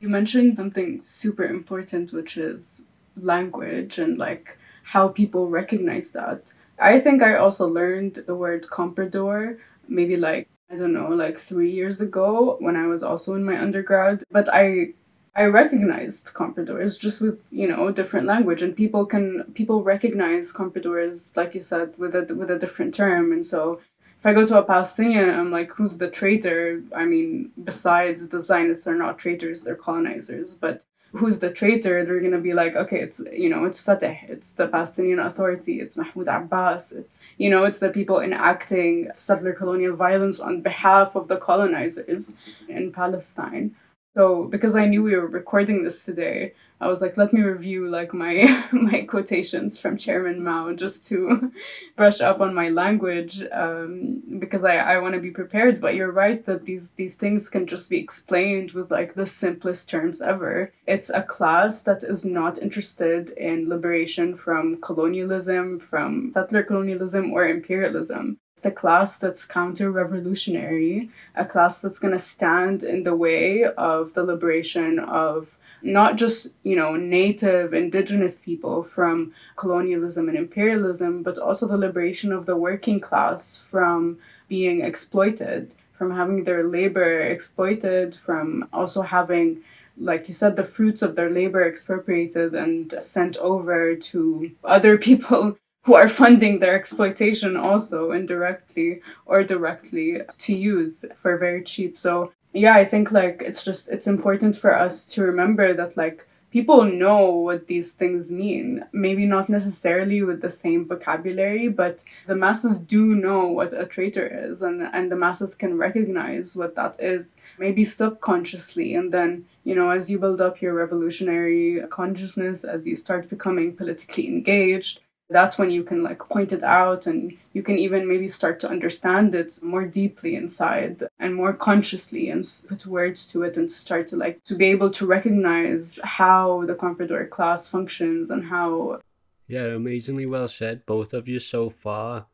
[0.00, 2.84] You mentioned something super important, which is
[3.16, 4.58] language and like
[4.92, 6.52] how people recognize that.
[6.78, 11.70] I think I also learned the word comprador maybe like I don't know, like three
[11.70, 14.22] years ago when I was also in my undergrad.
[14.30, 14.94] But I
[15.34, 21.36] I recognized compradors just with you know different language, and people can people recognize compradors
[21.36, 23.80] like you said with a with a different term, and so
[24.18, 26.82] if I go to a Palestinian, I'm like, who's the traitor?
[26.94, 32.04] I mean, besides the Zionists are not traitors, they're colonizers, but who's the traitor?
[32.04, 35.96] They're gonna be like, okay, it's you know, it's Fatah, it's the Palestinian Authority, it's
[35.96, 41.28] Mahmoud Abbas, it's you know, it's the people enacting settler colonial violence on behalf of
[41.28, 42.34] the colonizers
[42.68, 43.74] in Palestine.
[44.16, 47.88] So because I knew we were recording this today, I was like, let me review
[47.88, 51.52] like my my quotations from Chairman Mao just to
[51.96, 55.80] brush up on my language um, because I, I want to be prepared.
[55.80, 59.88] But you're right that these these things can just be explained with like the simplest
[59.88, 60.72] terms ever.
[60.86, 67.48] It's a class that is not interested in liberation from colonialism, from settler colonialism or
[67.48, 68.38] imperialism.
[68.58, 73.62] It's a class that's counter revolutionary, a class that's going to stand in the way
[73.62, 81.22] of the liberation of not just, you know, native indigenous people from colonialism and imperialism,
[81.22, 84.18] but also the liberation of the working class from
[84.48, 89.62] being exploited, from having their labor exploited, from also having
[90.00, 95.56] like you said, the fruits of their labor expropriated and sent over to other people
[95.88, 101.96] who are funding their exploitation also indirectly or directly to use for very cheap.
[101.96, 106.26] So yeah, I think like it's just it's important for us to remember that like
[106.50, 108.84] people know what these things mean.
[108.92, 114.26] Maybe not necessarily with the same vocabulary, but the masses do know what a traitor
[114.26, 118.94] is, and, and the masses can recognize what that is, maybe subconsciously.
[118.94, 123.74] And then, you know, as you build up your revolutionary consciousness, as you start becoming
[123.74, 128.26] politically engaged, that's when you can like point it out and you can even maybe
[128.26, 133.56] start to understand it more deeply inside and more consciously and put words to it
[133.56, 138.44] and start to like to be able to recognize how the comprador class functions and
[138.44, 138.98] how
[139.46, 142.26] yeah amazingly well said both of you so far.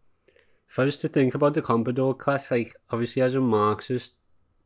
[0.69, 4.15] If i was to think about the comprador class like obviously as a marxist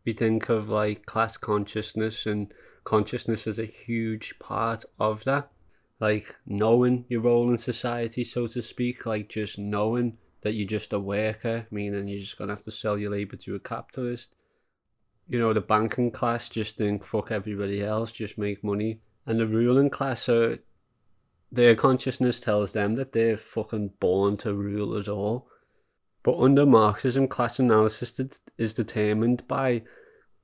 [0.05, 2.53] we think of like class consciousness and
[2.85, 5.51] consciousness is a huge part of that
[6.00, 10.92] like knowing your role in society, so to speak, like just knowing that you're just
[10.92, 14.34] a worker, meaning you're just gonna have to sell your labor to a capitalist.
[15.28, 19.00] You know, the banking class just think fuck everybody else, just make money.
[19.26, 20.58] And the ruling class are
[21.50, 25.48] their consciousness tells them that they're fucking born to rule us all.
[26.22, 28.20] But under Marxism, class analysis
[28.58, 29.82] is determined by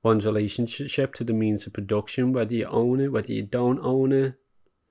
[0.03, 4.11] one's relationship to the means of production, whether you own it, whether you don't own
[4.11, 4.33] it,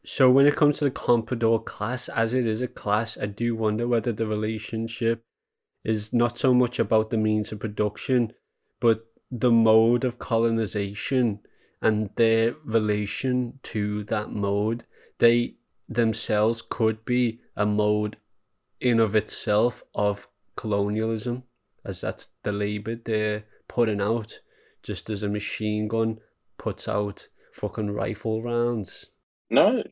[0.05, 3.57] so when it comes to the comprador class, as it is a class, I do
[3.57, 5.25] wonder whether the relationship
[5.83, 8.33] is not so much about the means of production,
[8.81, 11.40] but the mode of colonization
[11.81, 14.85] and their relation to that mode.
[15.19, 15.57] They
[15.88, 18.19] themselves could be a mode
[18.81, 21.45] in of itself of colonialism,
[21.85, 24.40] as that's the labor they're putting out,
[24.83, 26.19] just as a machine gun
[26.59, 29.07] puts out fucking rifle rounds.
[29.55, 29.83] No,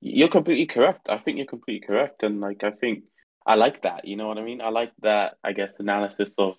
[0.00, 1.06] you're completely correct.
[1.08, 3.04] I think you're completely correct, and like I think
[3.46, 4.06] I like that.
[4.06, 4.60] You know what I mean?
[4.60, 5.34] I like that.
[5.44, 6.56] I guess analysis of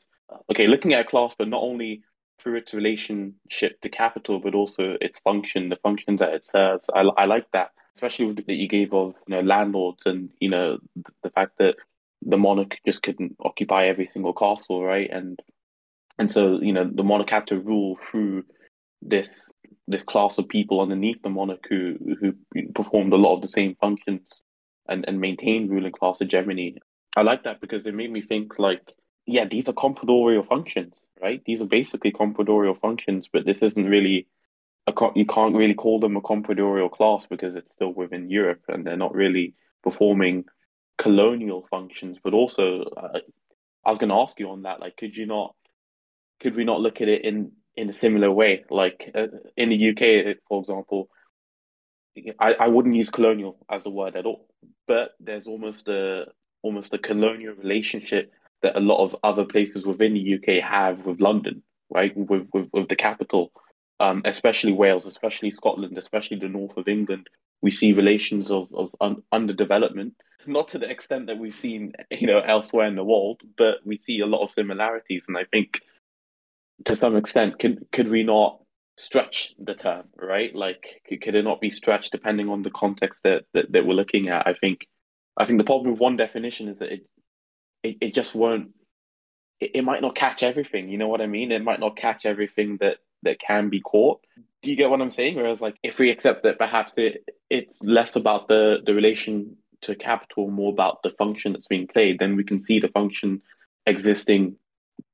[0.51, 2.03] okay, looking at a class, but not only
[2.39, 6.89] through its relationship to capital, but also its function, the functions that it serves.
[6.95, 10.79] I, I like that, especially that you gave of you know landlords and you know
[11.23, 11.75] the fact that
[12.21, 15.09] the monarch just couldn't occupy every single castle, right?
[15.11, 15.39] And
[16.19, 18.45] and so you know the monarch had to rule through
[19.07, 19.51] this
[19.87, 22.33] this class of people underneath the monarch who who
[22.73, 24.41] performed a lot of the same functions
[24.87, 26.77] and and maintained ruling class hegemony.
[27.15, 28.81] I like that because it made me think like,
[29.25, 31.41] yeah, these are compradorial functions, right?
[31.45, 34.27] These are basically compradorial functions, but this isn't really
[34.87, 38.85] a you can't really call them a compradorial class because it's still within Europe and
[38.85, 40.45] they're not really performing
[40.97, 42.17] colonial functions.
[42.23, 43.19] But also, uh,
[43.85, 45.55] I was going to ask you on that, like, could you not,
[46.41, 48.63] could we not look at it in in a similar way.
[48.69, 51.09] Like uh, in the UK, for example,
[52.39, 54.47] I, I wouldn't use colonial as a word at all,
[54.87, 56.25] but there's almost a
[56.61, 58.31] almost a colonial relationship
[58.61, 62.15] that a lot of other places within the UK have with London, right?
[62.15, 63.51] With with, with the capital,
[63.99, 67.27] um, especially Wales, especially Scotland, especially the north of England.
[67.61, 70.13] We see relations of of un- underdevelopment,
[70.45, 73.97] not to the extent that we've seen, you know, elsewhere in the world, but we
[73.97, 75.79] see a lot of similarities, and I think
[76.85, 78.59] to some extent, could could we not
[78.95, 80.53] stretch the term, right?
[80.55, 83.93] Like, could, could it not be stretched depending on the context that, that, that we're
[83.93, 84.47] looking at?
[84.47, 84.87] I think,
[85.37, 87.07] I think the problem with one definition is that it,
[87.81, 88.69] it, it just won't,
[89.59, 90.89] it, it might not catch everything.
[90.89, 91.51] You know what I mean?
[91.51, 94.21] It might not catch everything that, that can be caught.
[94.61, 95.35] Do you get what I'm saying?
[95.35, 99.95] Whereas, like, if we accept that perhaps it, it's less about the, the relation to
[99.95, 103.41] capital, more about the function that's being played, then we can see the function
[103.85, 104.55] existing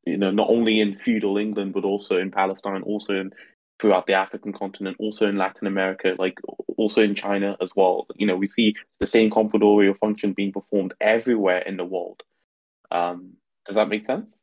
[0.05, 3.31] you know, not only in feudal England, but also in Palestine, also in
[3.79, 6.37] throughout the African continent, also in Latin America, like
[6.77, 8.07] also in China as well.
[8.15, 12.21] You know, we see the same compradorial function being performed everywhere in the world.
[12.91, 13.33] Um,
[13.65, 14.35] does that make sense?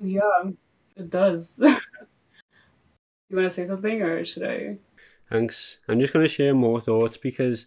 [0.00, 0.50] Yeah,
[0.96, 1.58] it does.
[1.60, 4.78] you want to say something, or should I?
[5.30, 5.78] Thanks.
[5.88, 7.66] I'm just going to share more thoughts because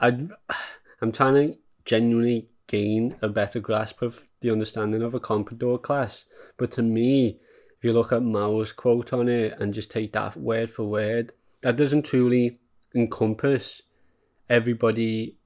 [0.00, 0.18] I,
[1.00, 6.24] I'm trying to genuinely gain a better grasp of the understanding of a comprador class.
[6.56, 7.38] But to me,
[7.78, 11.32] if you look at Mao's quote on it and just take that word for word,
[11.62, 12.58] that doesn't truly
[12.94, 13.82] encompass
[14.48, 15.36] everybody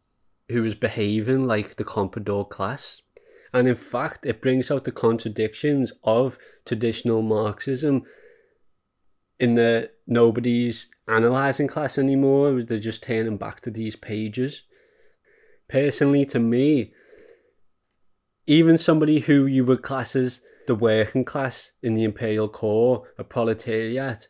[0.48, 3.02] who is behaving like the comprador class.
[3.52, 8.04] And in fact, it brings out the contradictions of traditional Marxism
[9.40, 14.64] in that nobody's analysing class anymore, they're just turning back to these pages.
[15.68, 16.92] Personally, to me,
[18.50, 23.22] even somebody who you would class as the working class in the imperial core, a
[23.22, 24.26] proletariat,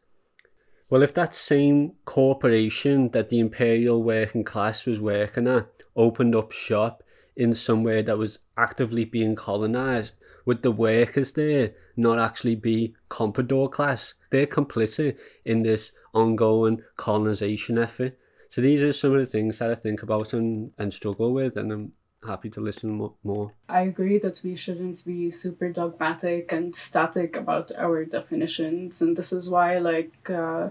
[0.91, 6.53] Well, if that same corporation that the imperial working class was working at opened up
[6.53, 7.03] shop
[7.35, 13.71] in somewhere that was actively being colonized, would the workers there not actually be comprador
[13.71, 14.13] class?
[14.29, 18.19] They're complicit in this ongoing colonization effort.
[18.51, 21.57] So these are some of the things that I think about and, and struggle with,
[21.57, 21.93] and I'm
[22.27, 23.53] happy to listen more.
[23.69, 29.33] I agree that we shouldn't be super dogmatic and static about our definitions, and this
[29.33, 30.71] is why, like, uh,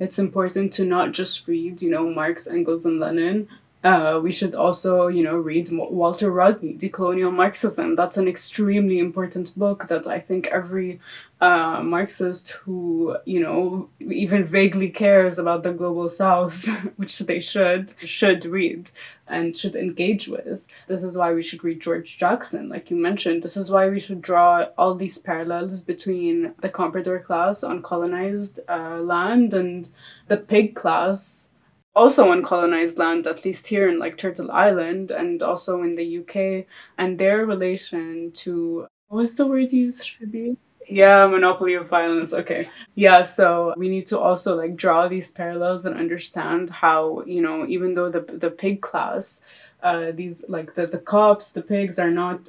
[0.00, 3.48] it's important to not just read, you know, Marx, Engels, and Lenin,
[3.88, 7.96] uh, we should also, you know, read Walter Rodney, Decolonial Marxism.
[7.96, 11.00] That's an extremely important book that I think every
[11.40, 16.66] uh, Marxist who, you know, even vaguely cares about the global south,
[16.96, 18.90] which they should, should read
[19.26, 20.66] and should engage with.
[20.86, 23.42] This is why we should read George Jackson, like you mentioned.
[23.42, 28.60] This is why we should draw all these parallels between the comprador class on colonized
[28.68, 29.88] uh, land and
[30.26, 31.47] the pig class
[31.94, 36.18] also on colonized land, at least here in like Turtle Island and also in the
[36.18, 36.66] UK,
[36.96, 40.56] and their relation to what was the word used, Shibby?
[40.88, 42.32] Yeah, monopoly of violence.
[42.32, 42.70] Okay.
[42.94, 47.66] Yeah, so we need to also like draw these parallels and understand how, you know,
[47.66, 49.40] even though the the pig class,
[49.82, 52.48] uh, these like the, the cops, the pigs are not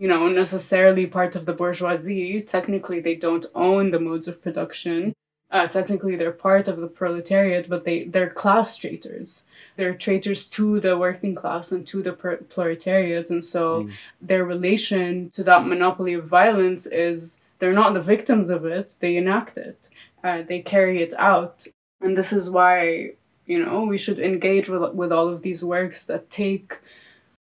[0.00, 2.40] you know, necessarily part of the bourgeoisie.
[2.40, 5.12] Technically, they don't own the modes of production
[5.50, 9.44] uh, technically they're part of the proletariat, but they they're class traitors.
[9.76, 13.92] They're traitors to the working class and to the proletariat, and so mm.
[14.20, 19.16] their relation to that monopoly of violence is they're not the victims of it; they
[19.16, 19.88] enact it,
[20.22, 21.66] uh, they carry it out,
[22.02, 23.12] and this is why
[23.46, 26.78] you know we should engage with with all of these works that take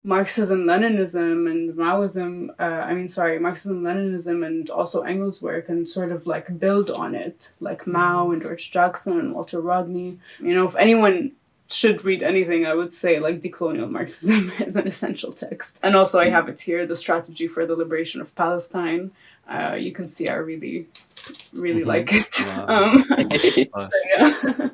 [0.06, 5.90] Marxism, Leninism, and Maoism, uh, I mean, sorry, Marxism, Leninism, and also Engels' work, and
[5.90, 10.20] sort of like build on it, like Mao and George Jackson and Walter Rodney.
[10.40, 11.32] You know, if anyone
[11.72, 15.80] should read anything, I would say like Decolonial Marxism is an essential text.
[15.82, 19.10] And also, I have it here The Strategy for the Liberation of Palestine.
[19.50, 20.86] Uh, you can see I really,
[21.52, 21.90] really mm-hmm.
[21.90, 22.42] like it.
[22.42, 22.66] Wow.
[22.70, 24.70] um, yeah.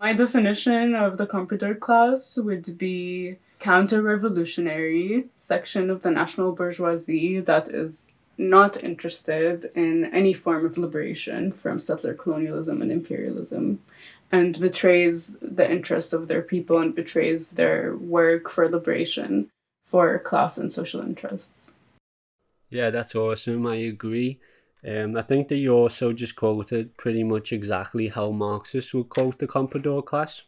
[0.00, 7.40] My definition of the comprador class would be counter revolutionary section of the national bourgeoisie
[7.40, 13.78] that is not interested in any form of liberation from settler colonialism and imperialism
[14.32, 19.48] and betrays the interest of their people and betrays their work for liberation
[19.86, 21.74] for class and social interests.
[22.70, 23.66] Yeah, that's awesome.
[23.66, 24.38] I agree.
[24.86, 29.38] Um, I think that you also just quoted pretty much exactly how Marxists would quote
[29.38, 30.44] the comprador class.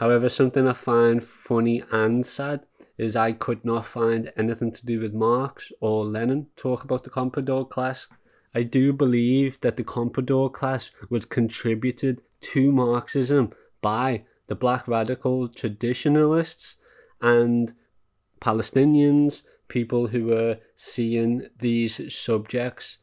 [0.00, 2.64] However, something I find funny and sad
[2.96, 7.10] is I could not find anything to do with Marx or Lenin talk about the
[7.10, 8.08] comprador class.
[8.54, 15.46] I do believe that the comprador class was contributed to Marxism by the black radical
[15.46, 16.78] traditionalists
[17.20, 17.74] and
[18.40, 22.96] Palestinians, people who were seeing these subjects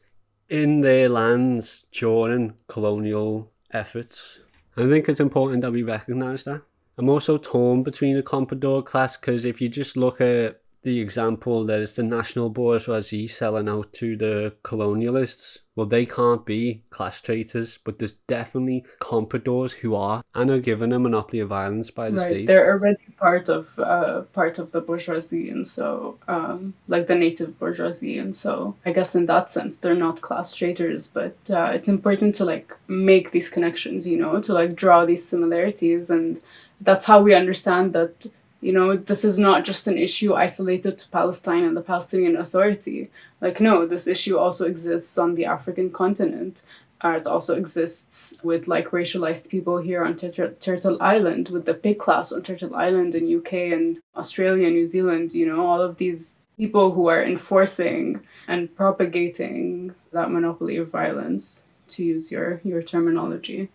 [0.48, 4.40] in their lands during colonial efforts.
[4.76, 6.62] I think it's important that we recognise that.
[6.98, 11.64] I'm also torn between the comprador class because if you just look at the example
[11.64, 17.78] there's the national bourgeoisie selling out to the colonialists, well, they can't be class traitors,
[17.84, 22.16] but there's definitely compradors who are and are given a monopoly of violence by the
[22.16, 22.28] right.
[22.28, 22.46] state.
[22.46, 27.58] They're already part of uh, part of the bourgeoisie, and so um, like the native
[27.60, 31.86] bourgeoisie, and so I guess in that sense they're not class traitors, but uh, it's
[31.86, 36.40] important to like make these connections, you know, to like draw these similarities and
[36.80, 38.26] that's how we understand that
[38.60, 43.10] you know this is not just an issue isolated to palestine and the palestinian authority
[43.40, 46.62] like no this issue also exists on the african continent
[47.04, 51.74] uh, it also exists with like racialized people here on Tur- Turtle Island, with the
[51.74, 55.32] pig class on Turtle Island in UK and Australia, New Zealand.
[55.32, 61.62] You know, all of these people who are enforcing and propagating that monopoly of violence,
[61.88, 63.68] to use your your terminology.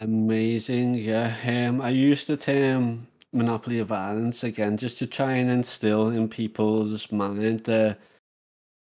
[0.00, 1.36] Amazing, yeah.
[1.46, 6.28] Um, I used the term monopoly of violence again just to try and instill in
[6.28, 7.98] people's mind that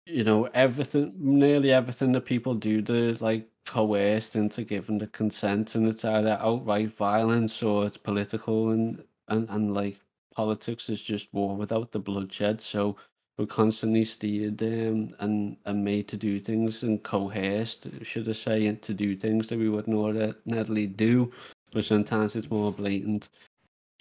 [0.06, 5.74] you know everything, nearly everything that people do, they're like coerced into giving the consent,
[5.76, 10.00] and it's either outright violence or it's political, and and and like
[10.34, 12.60] politics is just war without the bloodshed.
[12.60, 12.96] So
[13.38, 18.72] we're constantly steered um, and and made to do things and coerced, should I say,
[18.72, 21.32] to do things that we wouldn't ordinarily do.
[21.72, 23.28] But sometimes it's more blatant.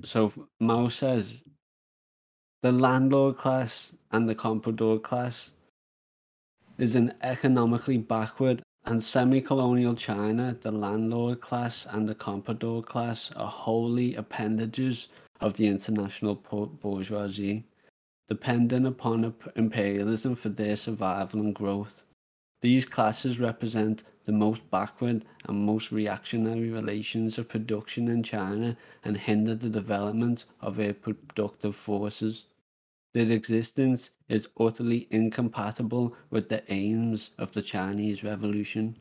[0.04, 1.42] So Mao says
[2.62, 5.52] the landlord class and the comprador class
[6.78, 13.32] is an economically backward and semi colonial China, the landlord class and the comprador class
[13.36, 15.10] are wholly appendages
[15.42, 16.36] of the international
[16.82, 17.66] bourgeoisie,
[18.28, 22.04] dependent upon imperialism for their survival and growth.
[22.62, 29.18] These classes represent the most backward and most reactionary relations of production in China and
[29.18, 32.46] hinder the development of their productive forces.
[33.14, 38.98] Their existence is utterly incompatible with the aims of the Chinese Revolution.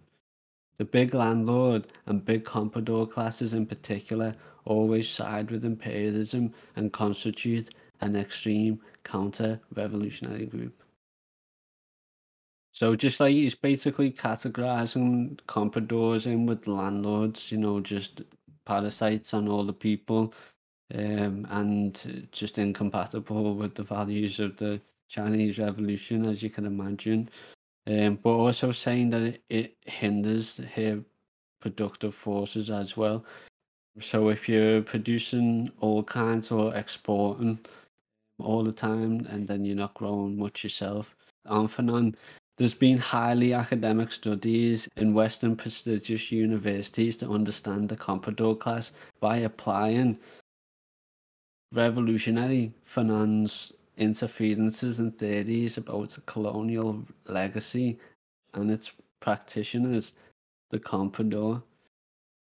[0.77, 7.75] The big landlord and big comprador classes in particular always side with imperialism and constitute
[8.01, 10.83] an extreme counter revolutionary group.
[12.73, 18.23] So just like he's basically categorizing compradors in with landlords, you know, just
[18.67, 20.35] parasites on all the people,
[20.93, 27.29] um, and just incompatible with the values of the Chinese Revolution, as you can imagine.
[27.87, 31.01] Um, but also saying that it, it hinders her
[31.61, 33.25] productive forces as well.
[34.01, 37.61] So if you're producing all kinds or exporting
[38.39, 41.15] all the time, and then you're not growing much yourself,
[41.47, 41.69] on
[42.57, 49.39] there's been highly academic studies in Western prestigious universities to understand the comprador class by
[49.39, 50.19] applying
[51.73, 57.99] revolutionary finance interferences and theories about the colonial legacy
[58.55, 60.13] and its practitioners,
[60.71, 61.61] the comprador.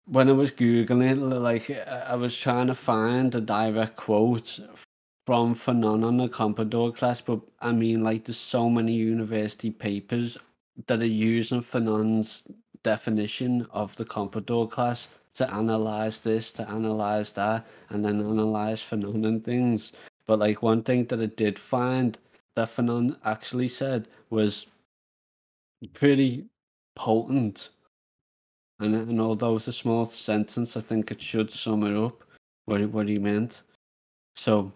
[0.07, 4.61] When I was googling like I was trying to find a direct quote
[5.27, 10.37] from Fanon on the Comprador class, but I mean, like, there's so many university papers
[10.87, 12.45] that are using Fanon's
[12.83, 19.27] definition of the Comprador class to analyze this, to analyze that, and then analyze Fanon
[19.27, 19.93] and things.
[20.27, 22.19] But like one thing that I did find
[22.55, 24.67] that Fanon actually said was
[25.93, 26.47] pretty
[26.95, 27.71] potent.
[28.81, 32.25] And, and although it's a small sentence, I think it should sum it up
[32.67, 33.63] what, what he meant.
[34.37, 34.73] So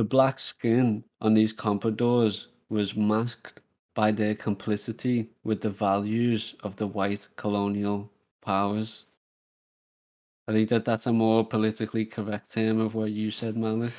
[0.00, 3.60] the black skin on these compradors was masked
[3.94, 9.04] by their complicity with the values of the white colonial powers.
[10.48, 13.92] I think that that's a more politically correct term of what you said, Malick.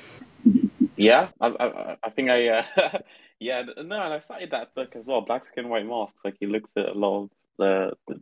[0.95, 2.63] Yeah, I, I, I think I, uh,
[3.39, 6.25] yeah, no, and I cited that book as well, Black Skin, White Masks.
[6.25, 7.29] Like he looks at a lot of
[7.59, 8.19] the, the,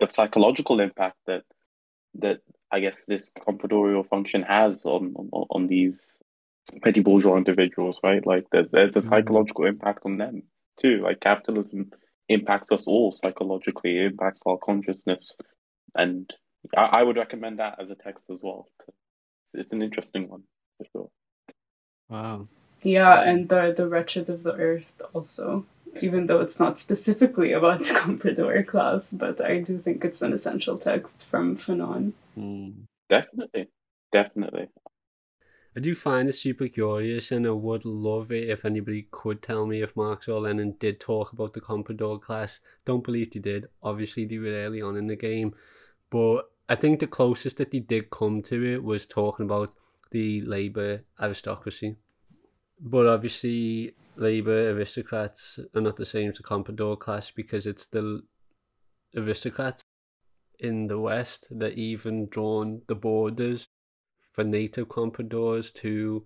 [0.00, 1.44] the psychological impact that
[2.14, 2.40] that
[2.72, 6.20] I guess this compradorial function has on on, on these
[6.82, 8.26] petty bourgeois individuals, right?
[8.26, 9.08] Like there's, there's a mm-hmm.
[9.08, 10.42] psychological impact on them
[10.80, 11.00] too.
[11.02, 11.90] Like capitalism
[12.28, 15.36] impacts us all psychologically, it impacts our consciousness,
[15.94, 16.32] and
[16.76, 18.68] I, I would recommend that as a text as well.
[19.54, 20.44] It's an interesting one
[20.78, 21.10] for sure.
[22.08, 22.48] Wow.
[22.82, 25.66] Yeah, and the the wretched of the earth also.
[26.00, 30.32] Even though it's not specifically about the comprador class, but I do think it's an
[30.32, 32.12] essential text from Fanon.
[32.36, 32.84] Mm.
[33.10, 33.68] Definitely,
[34.10, 34.68] definitely.
[35.74, 39.64] I do find it super curious, and I would love it if anybody could tell
[39.64, 42.60] me if Marx or Lenin did talk about the comprador class.
[42.84, 43.66] Don't believe they did.
[43.82, 45.54] Obviously, they were early on in the game,
[46.10, 49.74] but I think the closest that they did come to it was talking about
[50.10, 51.96] the labour aristocracy.
[52.78, 58.22] But obviously, labour aristocrats are not the same as the comprador class because it's the
[59.16, 59.82] aristocrats
[60.58, 63.66] in the West that even drawn the borders
[64.32, 66.24] for native compradors to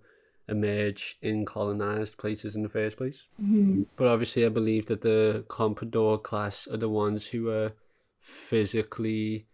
[0.49, 3.23] emerge in colonized places in the first place.
[3.41, 3.83] Mm-hmm.
[3.95, 7.73] But obviously, I believe that the comprador class are the ones who are
[8.19, 9.47] physically,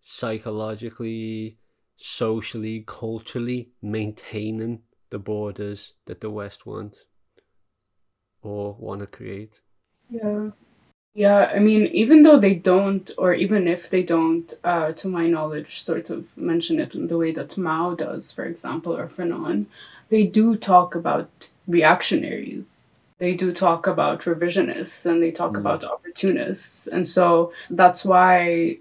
[0.00, 1.58] psychologically,
[1.96, 7.04] socially, culturally maintaining the borders that the West wants
[8.42, 9.60] or want to create.
[10.10, 10.50] Yeah.
[11.14, 15.26] Yeah, I mean, even though they don't, or even if they don't, uh, to my
[15.26, 19.66] knowledge, sort of mention it in the way that Mao does, for example, or Fanon,
[20.08, 22.84] they do talk about reactionaries.
[23.18, 25.60] They do talk about revisionists and they talk mm.
[25.60, 26.86] about opportunists.
[26.86, 28.78] And so that's why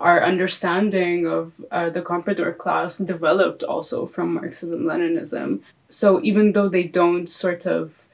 [0.00, 5.60] our understanding of uh, the comprador class developed also from Marxism Leninism.
[5.88, 8.06] So even though they don't sort of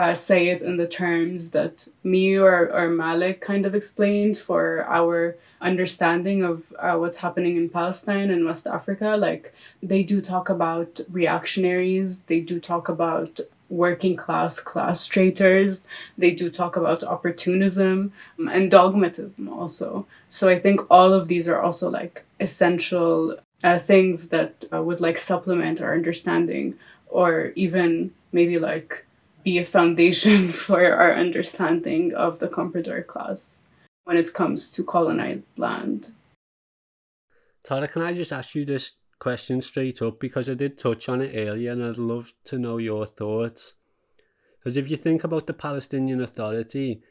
[0.00, 4.86] uh, say it in the terms that me or, or Malick kind of explained for
[4.88, 9.14] our understanding of uh, what's happening in Palestine and West Africa.
[9.18, 15.86] Like, they do talk about reactionaries, they do talk about working class class traitors,
[16.16, 20.06] they do talk about opportunism and dogmatism also.
[20.26, 25.02] So, I think all of these are also like essential uh, things that uh, would
[25.02, 26.78] like supplement our understanding
[27.08, 29.04] or even maybe like
[29.42, 33.62] be a foundation for our understanding of the comprador class.
[34.04, 36.12] when it comes to colonized land.
[37.62, 41.20] Tara, can I just ask you this question straight up because I did touch on
[41.20, 43.74] it earlier and I'd love to know your thoughts.
[44.58, 47.02] Because if you think about the Palestinian Authority,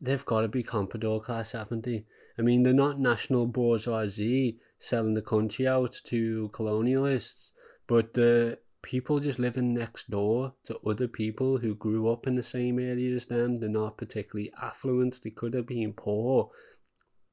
[0.00, 2.04] they've got to be comprador class, haven't they?
[2.38, 7.52] I mean, they're not national bourgeoisie selling the country out to colonialists,
[7.86, 12.42] but the people just living next door to other people who grew up in the
[12.42, 13.56] same area as them.
[13.56, 15.20] They're not particularly affluent.
[15.24, 16.50] They could have been poor,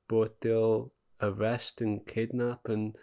[0.08, 0.92] but they'll
[1.22, 2.96] arrest and kidnap and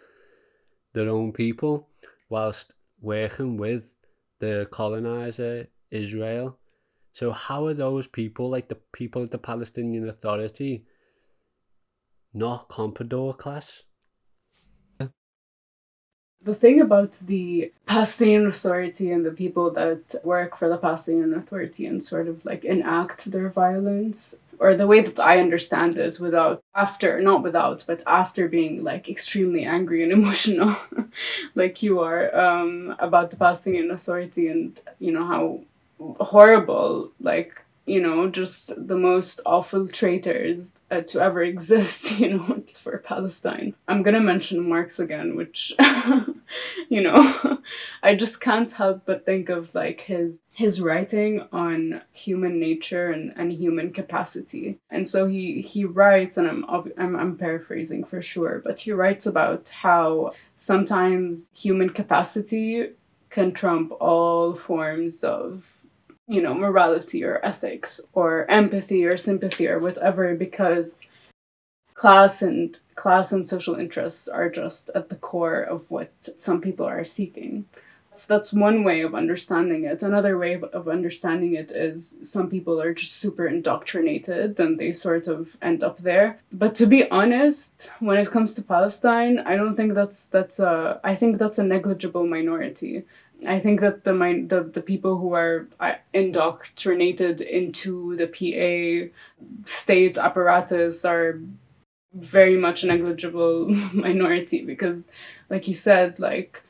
[0.91, 1.87] their own people
[2.29, 3.95] whilst working with
[4.39, 6.59] the colonizer Israel.
[7.13, 10.83] So how are those people, like the people of the Palestinian Authority,
[12.33, 13.83] not comprador class?
[16.43, 21.85] The thing about the Palestinian Authority and the people that work for the Palestinian Authority
[21.85, 26.63] and sort of like enact their violence or the way that I understand it without
[26.75, 30.75] after not without but after being like extremely angry and emotional
[31.55, 35.43] like you are um, about the Palestinian Authority and you know how
[36.19, 42.63] horrible like you know just the most awful traitors uh, to ever exist you know
[42.75, 43.73] for Palestine.
[43.87, 45.73] I'm gonna mention Marx again which
[46.89, 47.59] you know
[48.03, 53.33] I just can't help but think of like his his writing on human nature and,
[53.35, 54.77] and human capacity.
[54.89, 56.65] And so he he writes and I'm,
[56.97, 62.89] I'm I'm paraphrasing for sure but he writes about how sometimes human capacity
[63.29, 65.85] can trump all forms of
[66.31, 71.05] you know morality or ethics or empathy or sympathy or whatever because
[71.93, 76.85] class and class and social interests are just at the core of what some people
[76.85, 77.65] are seeking.
[78.13, 80.03] So that's one way of understanding it.
[80.03, 85.27] Another way of understanding it is some people are just super indoctrinated and they sort
[85.27, 86.39] of end up there.
[86.51, 90.99] But to be honest, when it comes to Palestine, I don't think that's that's a
[91.03, 93.03] I think that's a negligible minority.
[93.47, 94.13] I think that the
[94.47, 99.11] the the people who are uh, indoctrinated into the PA
[99.65, 101.39] state apparatus are
[102.13, 105.07] very much a negligible minority because
[105.49, 106.61] like you said like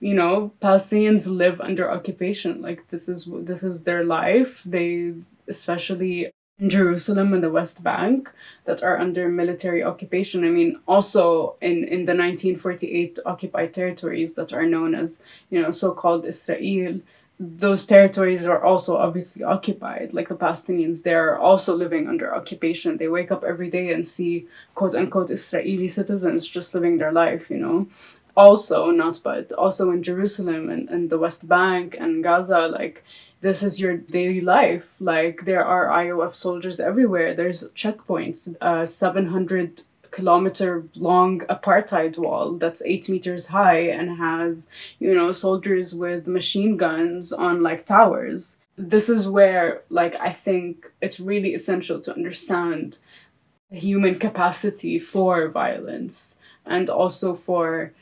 [0.00, 2.60] you know palestinians live under occupation.
[2.62, 4.64] Like this is this is their life.
[4.64, 5.14] They
[5.48, 6.30] especially
[6.66, 8.30] jerusalem and the west bank
[8.64, 14.52] that are under military occupation i mean also in in the 1948 occupied territories that
[14.52, 17.00] are known as you know so-called israel
[17.40, 20.12] those territories are also obviously occupied.
[20.12, 22.98] Like the Palestinians, they're also living under occupation.
[22.98, 27.48] They wake up every day and see quote unquote Israeli citizens just living their life,
[27.48, 27.88] you know.
[28.36, 33.04] Also, not but also in Jerusalem and, and the West Bank and Gaza, like
[33.40, 34.96] this is your daily life.
[35.00, 37.34] Like there are IOF soldiers everywhere.
[37.34, 44.66] There's checkpoints, uh, 700 kilometer long apartheid wall that's eight meters high and has,
[44.98, 48.58] you know, soldiers with machine guns on like towers.
[48.76, 52.98] This is where, like, I think it's really essential to understand
[53.70, 57.92] human capacity for violence and also for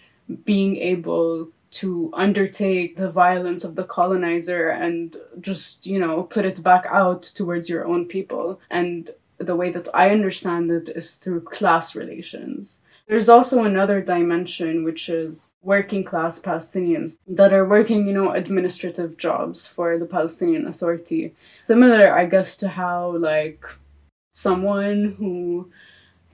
[0.44, 6.62] being able to undertake the violence of the colonizer and just you know put it
[6.62, 11.42] back out towards your own people and the way that I understand it is through
[11.42, 12.80] class relations.
[13.06, 19.16] There's also another dimension, which is working class Palestinians that are working, you know, administrative
[19.16, 21.34] jobs for the Palestinian Authority.
[21.62, 23.64] Similar, I guess, to how, like,
[24.32, 25.70] someone who,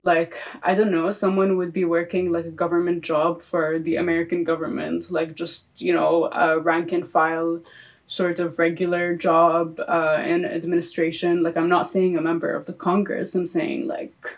[0.05, 4.43] like, I don't know, someone would be working like a government job for the American
[4.43, 7.61] government, like just, you know, a rank and file
[8.05, 11.41] sort of regular job uh, in administration.
[11.43, 13.35] Like, I'm not saying a member of the Congress.
[13.35, 14.37] I'm saying like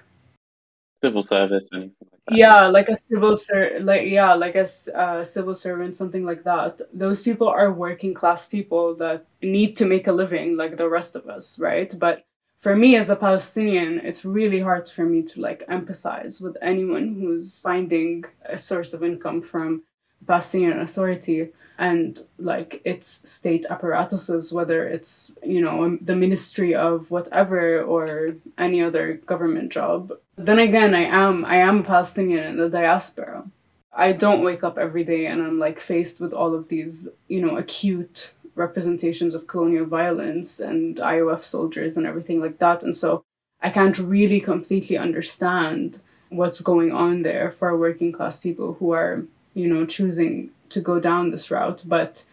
[1.04, 2.38] civil service, anything like.
[2.38, 6.82] Yeah, like a civil ser, like yeah, like a uh, civil servant, something like that.
[6.94, 11.16] Those people are working class people that need to make a living, like the rest
[11.16, 11.94] of us, right?
[11.98, 12.26] But
[12.58, 17.16] for me as a Palestinian, it's really hard for me to like empathize with anyone
[17.16, 19.84] who's finding a source of income from
[20.26, 27.12] Palestinian Authority and like its state apparatuses, whether it's you know um, the ministry of
[27.12, 30.12] whatever or any other government job.
[30.36, 33.46] Then again, I am I am a Palestinian in the diaspora.
[33.94, 37.42] I don't wake up every day and I'm like faced with all of these you
[37.42, 43.24] know acute representations of colonial violence and IOF soldiers and everything like that, and so
[43.62, 46.00] I can't really completely understand
[46.30, 51.00] what's going on there for working class people who are you know choosing to go
[51.00, 51.84] down this route.
[51.86, 52.24] But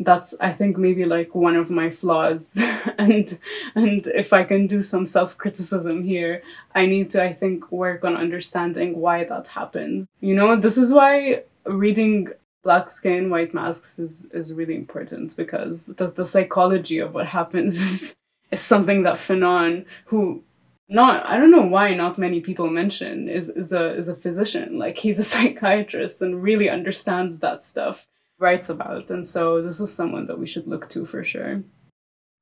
[0.00, 2.60] that's I think maybe like one of my flaws.
[2.98, 3.38] And
[3.74, 6.42] and if I can do some self-criticism here
[6.74, 10.08] I need to I think work on understanding why that happens.
[10.20, 12.28] You know this is why reading
[12.62, 17.80] black skin white masks is is really important because the, the psychology of what happens
[17.80, 18.14] is
[18.50, 20.42] is something that Fanon who
[20.88, 24.78] not I don't know why not many people mention is is a is a physician.
[24.78, 28.06] Like he's a psychiatrist and really understands that stuff
[28.38, 29.10] writes about.
[29.10, 31.62] And so this is someone that we should look to for sure.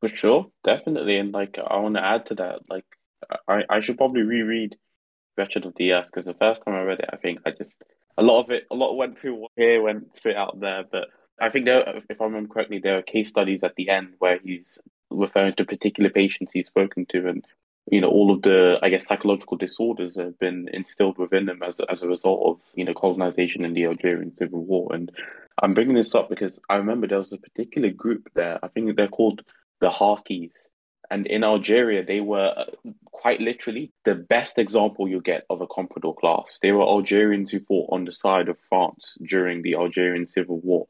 [0.01, 0.47] For sure.
[0.65, 1.19] Definitely.
[1.19, 2.87] And like I want to add to that like
[3.49, 4.77] I I should probably reread
[5.39, 7.75] Wretched of the Earth because the first time I read it I think I just
[8.19, 11.09] a lot of it a lot went through here went straight out there but
[11.41, 14.39] I think there if I remember correctly there are case studies at the end where
[14.43, 14.79] he's
[15.11, 17.45] referring to particular patients he's spoken to and
[17.91, 21.81] you know all of the I guess psychological disorders have been instilled within them as
[21.89, 24.93] as a result of you know colonization in the Algerian civil war.
[24.93, 25.11] And
[25.63, 28.59] I'm bringing this up because I remember there was a particular group there.
[28.63, 29.43] I think they're called
[29.81, 30.69] the Harkis.
[31.11, 35.67] And in Algeria, they were uh, quite literally the best example you get of a
[35.67, 36.59] comprador class.
[36.63, 40.87] They were Algerians who fought on the side of France during the Algerian Civil War.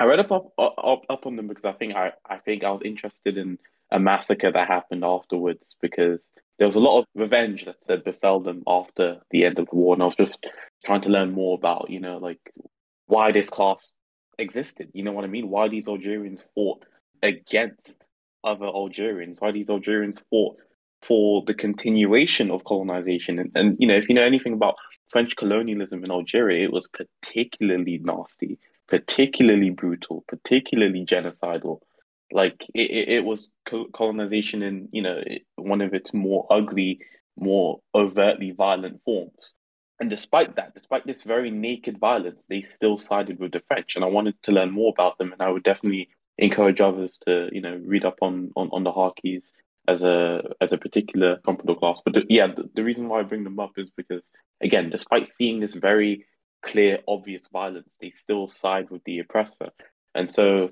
[0.00, 2.70] I read up up, up, up on them because I think I, I think I
[2.70, 3.58] was interested in
[3.90, 6.20] a massacre that happened afterwards because
[6.58, 9.76] there was a lot of revenge that said befell them after the end of the
[9.76, 10.44] war, and I was just
[10.84, 12.40] trying to learn more about you know like
[13.06, 13.92] why this class
[14.38, 14.90] existed.
[14.94, 15.48] You know what I mean?
[15.48, 16.84] Why these Algerians fought
[17.22, 17.96] against
[18.44, 19.40] other Algerians?
[19.40, 20.56] Why these Algerians fought
[21.02, 23.38] for the continuation of colonization?
[23.38, 24.76] And, and you know, if you know anything about
[25.08, 31.80] French colonialism in Algeria, it was particularly nasty, particularly brutal, particularly genocidal
[32.32, 33.50] like it, it was
[33.92, 35.22] colonization in you know
[35.56, 37.00] one of its more ugly
[37.36, 39.54] more overtly violent forms
[40.00, 44.04] and despite that despite this very naked violence they still sided with the french and
[44.04, 46.08] i wanted to learn more about them and i would definitely
[46.38, 49.52] encourage others to you know read up on on, on the harkis
[49.86, 53.22] as a as a particular comprador class but the, yeah the, the reason why i
[53.22, 54.30] bring them up is because
[54.62, 56.24] again despite seeing this very
[56.64, 59.70] clear obvious violence they still side with the oppressor
[60.14, 60.70] and so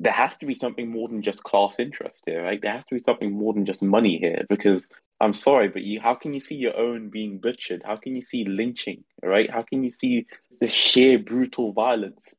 [0.00, 2.60] there has to be something more than just class interest here, right?
[2.60, 4.88] There has to be something more than just money here because
[5.20, 7.82] I'm sorry, but you how can you see your own being butchered?
[7.84, 9.50] How can you see lynching, right?
[9.50, 10.26] How can you see
[10.58, 12.34] the sheer brutal violence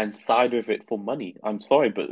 [0.00, 1.36] and side of it for money?
[1.42, 2.08] I'm sorry, but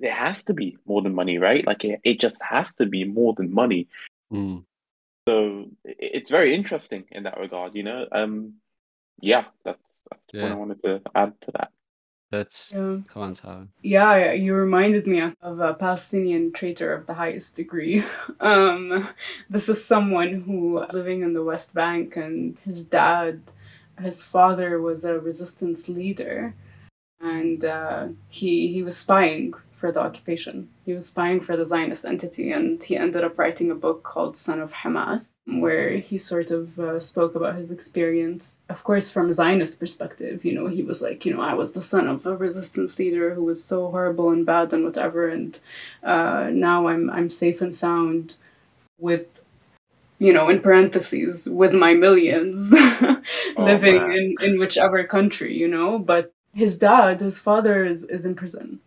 [0.00, 1.66] there has to be more than money, right?
[1.66, 3.88] Like it, it just has to be more than money.
[4.32, 4.64] Mm.
[5.28, 8.06] So it's very interesting in that regard, you know.
[8.12, 8.54] Um,
[9.20, 10.42] yeah, that's, that's yeah.
[10.44, 11.70] what I wanted to add to that.
[12.30, 12.98] That's yeah.
[13.08, 13.68] come on, Tara.
[13.82, 18.04] Yeah, you reminded me of a Palestinian traitor of the highest degree.
[18.40, 19.08] um,
[19.48, 23.40] this is someone who living in the West Bank, and his dad,
[23.98, 26.54] his father was a resistance leader,
[27.20, 30.68] and uh, he he was spying for the occupation.
[30.84, 34.36] He was spying for the Zionist entity, and he ended up writing a book called
[34.36, 38.58] Son of Hamas, where he sort of uh, spoke about his experience.
[38.68, 41.72] Of course, from a Zionist perspective, you know, he was like, you know, I was
[41.72, 45.58] the son of a resistance leader who was so horrible and bad and whatever, and
[46.02, 48.34] uh, now I'm I'm safe and sound
[48.98, 49.42] with
[50.20, 53.22] you know, in parentheses, with my millions oh,
[53.56, 55.96] living in, in whichever country, you know.
[55.96, 58.80] But his dad, his father is, is in prison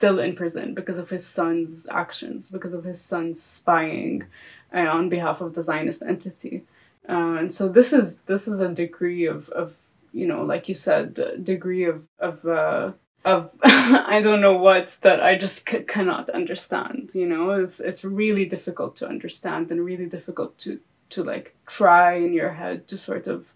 [0.00, 4.24] still in prison because of his son's actions, because of his son's spying
[4.72, 6.62] uh, on behalf of the Zionist entity.
[7.06, 9.78] Uh, and so this is this is a degree of, of
[10.14, 12.92] you know, like you said, degree of of uh,
[13.26, 17.10] of I don't know what that I just c- cannot understand.
[17.14, 20.80] You know, it's it's really difficult to understand and really difficult to
[21.10, 23.52] to like try in your head to sort of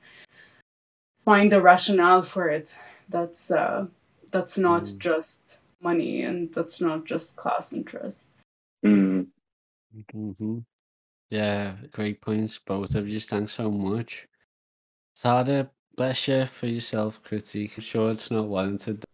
[1.25, 2.77] find a rationale for it.
[3.15, 3.87] That's uh,
[4.33, 4.99] that's not mm.
[4.99, 8.43] just money and that's not just class interests.
[8.85, 9.29] Mm.
[10.13, 10.59] Mm-hmm.
[11.31, 13.21] Yeah, great points, both of you.
[13.21, 14.27] Thanks so much.
[15.15, 17.77] Tara, bless you for your self critique.
[17.77, 19.05] I'm sure it's not warranted.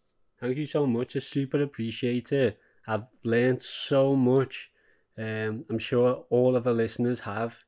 [0.41, 1.15] Thank you so much.
[1.15, 2.59] I super appreciate it.
[2.87, 4.71] I've learned so much.
[5.19, 7.65] Um, I'm sure all of our listeners have.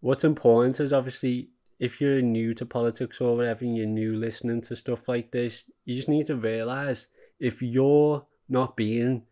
[0.00, 1.50] What's important is obviously
[1.82, 5.68] if you're new to politics or whatever and you're new listening to stuff like this,
[5.84, 7.08] you just need to realize
[7.40, 9.24] if you're not being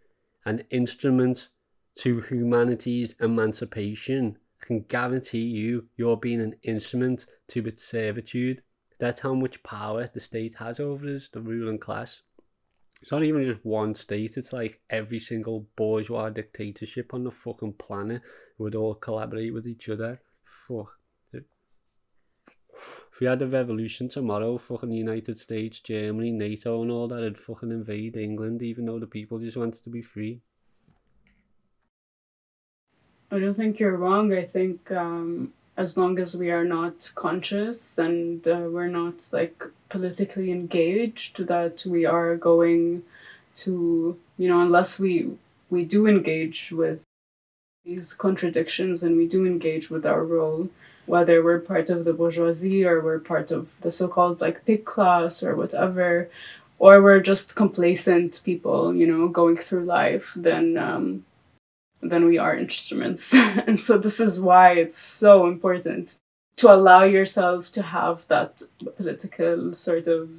[0.45, 1.51] an instrument
[1.95, 8.63] to humanity's emancipation, I can guarantee you you're being an instrument to its servitude.
[8.99, 12.23] That's how much power the state has over us, the ruling class.
[13.01, 17.75] It's not even just one state, it's like every single bourgeois dictatorship on the fucking
[17.75, 18.23] planet
[18.59, 20.21] would all collaborate with each other.
[20.43, 21.00] Fuck.
[23.13, 27.19] If we had a revolution tomorrow, fucking the United States, Germany, NATO, and all that,
[27.19, 30.41] it'd fucking invade England, even though the people just wanted to be free.
[33.31, 34.33] I don't think you're wrong.
[34.33, 39.63] I think um, as long as we are not conscious and uh, we're not like
[39.89, 43.03] politically engaged, that we are going
[43.57, 45.31] to, you know, unless we
[45.71, 47.01] we do engage with
[47.85, 50.69] these contradictions and we do engage with our role,
[51.07, 55.43] whether we're part of the bourgeoisie or we're part of the so-called like pig class
[55.43, 56.29] or whatever,
[56.79, 61.25] or we're just complacent people, you know, going through life, then um,
[62.03, 63.35] then we are instruments.
[63.67, 66.17] and so this is why it's so important
[66.57, 68.63] to allow yourself to have that
[68.97, 70.31] political sort of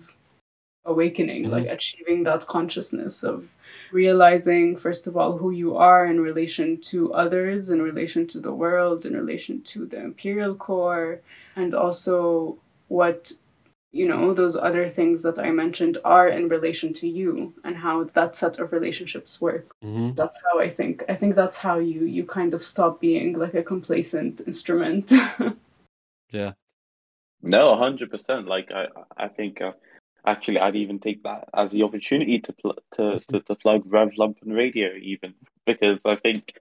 [0.85, 1.53] awakening, mm-hmm.
[1.53, 3.53] like achieving that consciousness of
[3.91, 8.53] realizing, first of all, who you are in relation to others, in relation to the
[8.53, 11.21] world, in relation to the imperial core,
[11.55, 12.57] and also
[12.87, 13.31] what
[13.93, 18.03] you know those other things that i mentioned are in relation to you and how
[18.05, 19.75] that set of relationships work.
[19.83, 20.15] Mm-hmm.
[20.15, 21.03] that's how i think.
[21.09, 25.11] I think that's how you you kind of stop being like a complacent instrument.
[26.33, 26.53] Yeah.
[27.41, 28.85] No 100% like i
[29.17, 29.73] i think uh,
[30.25, 34.09] actually i'd even take that as the opportunity to pl- to, to to plug rev
[34.17, 35.33] lumpen radio even
[35.65, 36.53] because i think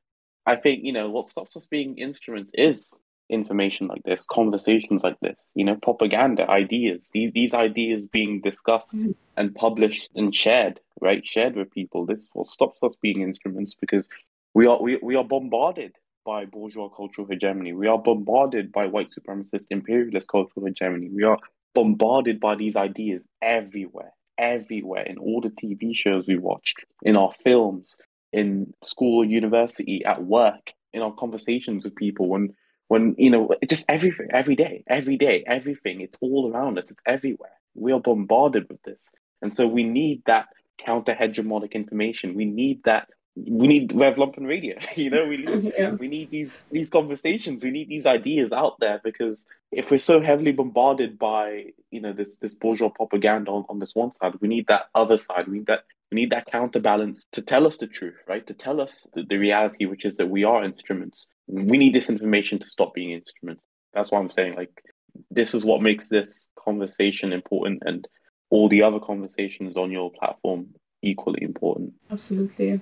[0.46, 2.94] i think you know what stops us being instruments is
[3.30, 8.94] information like this, conversations like this, you know, propaganda, ideas, these, these ideas being discussed
[8.94, 9.14] mm.
[9.36, 11.26] and published and shared, right?
[11.26, 12.04] Shared with people.
[12.04, 14.08] This what stops us being instruments because
[14.54, 15.92] we are we, we are bombarded
[16.26, 17.72] by bourgeois cultural hegemony.
[17.72, 21.08] We are bombarded by white supremacist imperialist cultural hegemony.
[21.08, 21.38] We are
[21.74, 27.32] bombarded by these ideas everywhere, everywhere in all the TV shows we watch, in our
[27.32, 27.98] films,
[28.32, 32.54] in school, university, at work, in our conversations with people when
[32.88, 37.00] when you know just everything every day every day everything it's all around us it's
[37.06, 37.52] everywhere.
[37.74, 39.12] We are bombarded with this.
[39.42, 40.48] And so we need that
[40.78, 42.34] counter hegemonic information.
[42.34, 44.76] We need that we need Rev Lumpen Radio.
[44.96, 45.92] You know, we need yeah.
[45.92, 47.64] we need these these conversations.
[47.64, 52.12] We need these ideas out there because if we're so heavily bombarded by you know
[52.12, 55.48] this this bourgeois propaganda on, on this one side, we need that other side.
[55.48, 58.46] We need that we need that counterbalance to tell us the truth, right?
[58.46, 61.28] To tell us the, the reality, which is that we are instruments.
[61.46, 63.64] We need this information to stop being instruments.
[63.94, 64.82] That's why I'm saying like
[65.30, 68.06] this is what makes this conversation important and
[68.50, 71.94] all the other conversations on your platform equally important.
[72.10, 72.80] Absolutely.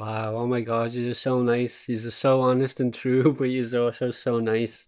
[0.00, 1.86] Wow, oh my god, you're just so nice.
[1.86, 4.86] You're just so honest and true, but you're also so nice.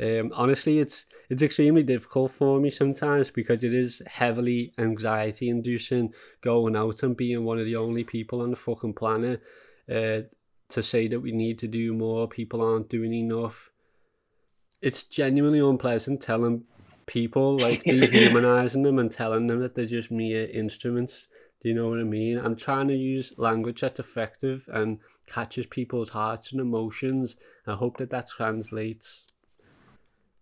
[0.00, 6.14] Um, honestly, it's it's extremely difficult for me sometimes because it is heavily anxiety inducing
[6.40, 9.42] going out and being one of the only people on the fucking planet
[9.90, 10.20] uh,
[10.70, 13.70] to say that we need to do more, people aren't doing enough.
[14.80, 16.64] It's genuinely unpleasant telling
[17.04, 21.28] people, like dehumanizing them and telling them that they're just mere instruments.
[21.60, 22.38] Do you know what I mean?
[22.38, 27.36] I'm trying to use language that's effective and catches people's hearts and emotions.
[27.66, 29.26] I hope that that translates.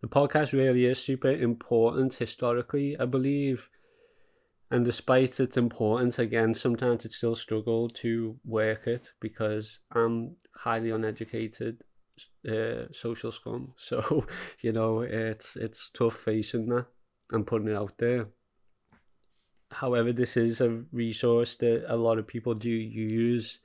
[0.01, 3.71] The podcast really is super important historically, I believe.
[4.71, 10.91] And despite its importance, again, sometimes it's still struggle to work it because I'm highly
[10.91, 11.83] uneducated
[12.49, 13.75] uh, social scum.
[13.79, 14.27] So,
[14.61, 16.87] you know, it's it's tough facing that
[17.31, 18.27] and putting it out there.
[19.75, 23.59] However, this is a resource that a lot of people do use,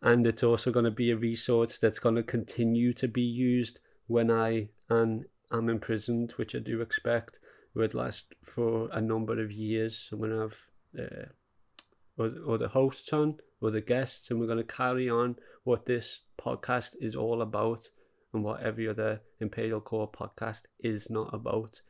[0.00, 3.80] and it's also going to be a resource that's going to continue to be used
[4.06, 7.40] when I am, am imprisoned, which I do expect
[7.74, 10.08] would last for a number of years.
[10.10, 10.66] I'm going to have
[10.98, 16.20] uh, other hosts on, or the guests, and we're going to carry on what this
[16.40, 17.90] podcast is all about
[18.32, 21.82] and what every other Imperial Core podcast is not about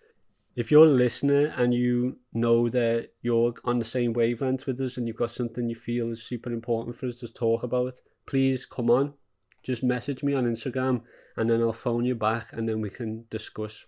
[0.56, 4.96] if you're a listener and you know that you're on the same wavelength with us
[4.96, 7.94] and you've got something you feel is super important for us to talk about,
[8.26, 9.14] please come on.
[9.62, 11.02] Just message me on Instagram
[11.36, 13.86] and then I'll phone you back and then we can discuss.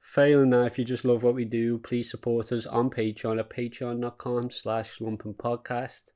[0.00, 3.50] Failing that, if you just love what we do, please support us on Patreon at
[3.50, 6.10] patreon.com slash lumpenpodcast.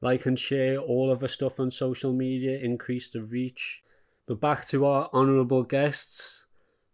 [0.00, 3.82] Like and share all of our stuff on social media, increase the reach.
[4.26, 6.41] But back to our honourable guests.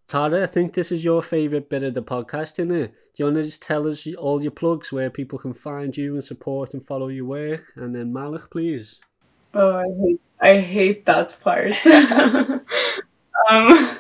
[0.09, 2.93] Tara, I think this is your favourite bit of the podcast, isn't it?
[2.93, 6.15] Do you want to just tell us all your plugs where people can find you
[6.15, 7.65] and support and follow your work?
[7.77, 9.03] And then Malick, please.
[9.53, 11.87] Oh, I hate, I hate that part.
[13.51, 13.99] um,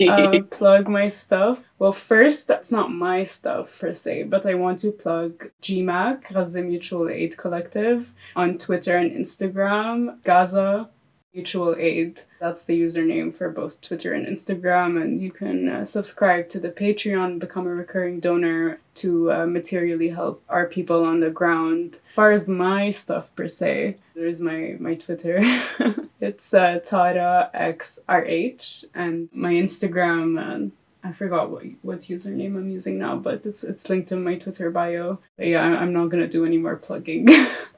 [0.08, 1.68] uh, plug my stuff.
[1.80, 6.62] Well, first, that's not my stuff per se, but I want to plug GMAC, Gaza
[6.62, 10.88] Mutual Aid Collective, on Twitter and Instagram, Gaza
[11.34, 12.22] Mutual Aid.
[12.40, 15.00] That's the username for both Twitter and Instagram.
[15.00, 20.08] And you can uh, subscribe to the Patreon, become a recurring donor to uh, materially
[20.08, 21.98] help our people on the ground.
[22.10, 25.38] As far as my stuff per se, there's my, my Twitter.
[26.20, 30.38] it's uh, Tara XRH and my Instagram.
[30.38, 30.70] Uh,
[31.04, 34.70] I forgot what what username I'm using now, but it's it's linked in my Twitter
[34.70, 35.20] bio.
[35.36, 37.28] But yeah, I'm not gonna do any more plugging.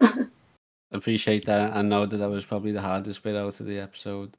[0.93, 1.77] Appreciate that.
[1.77, 4.37] I know that that was probably the hardest bit out of the episode.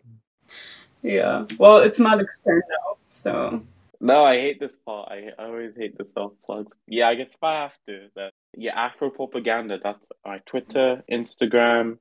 [1.01, 1.45] Yeah.
[1.57, 3.63] Well, it's Malick's turn now, so.
[4.03, 5.09] No, I hate this part.
[5.11, 6.75] I, I always hate the self plugs.
[6.87, 9.77] Yeah, I guess if I have to, then yeah, Afro Propaganda.
[9.81, 11.99] That's my Twitter, Instagram,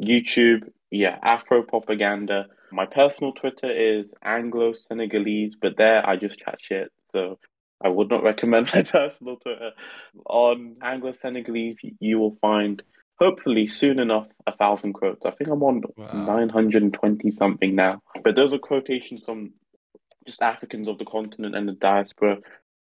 [0.00, 0.70] YouTube.
[0.90, 2.46] Yeah, Afro Propaganda.
[2.70, 6.92] My personal Twitter is Anglo Senegalese, but there I just chat shit.
[7.10, 7.38] So
[7.82, 9.72] I would not recommend my personal Twitter.
[10.26, 12.82] On Anglo Senegalese, you will find
[13.18, 15.24] hopefully soon enough a thousand quotes.
[15.24, 16.12] I think I'm on wow.
[16.12, 18.02] 920 something now.
[18.22, 19.52] But those are quotations from
[20.26, 22.38] just Africans of the continent and the diaspora.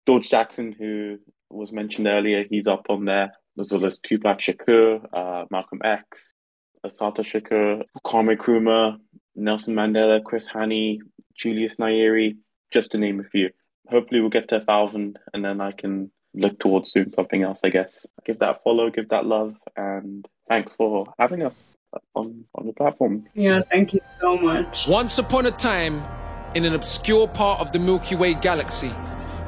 [0.08, 1.18] George Jackson, who
[1.50, 6.34] was mentioned earlier, he's up on there, as well as Tupac Shakur, uh, Malcolm X,
[6.84, 8.98] Assata Shakur, Kwame Nkrumah,
[9.36, 11.00] Nelson Mandela, Chris Hani,
[11.36, 12.36] Julius Nyerere,
[12.72, 13.50] just to name a few.
[13.90, 17.60] Hopefully, we'll get to a thousand, and then I can look towards doing something else.
[17.64, 21.76] I guess give that follow, give that love, and thanks for having us
[22.16, 23.26] on on the platform.
[23.34, 24.88] Yeah, thank you so much.
[24.88, 26.04] Once upon a time,
[26.56, 28.92] in an obscure part of the Milky Way galaxy,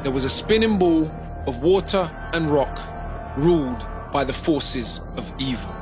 [0.04, 1.12] there was a spinning ball
[1.48, 2.80] of water and rock,
[3.38, 5.74] ruled by the forces of evil.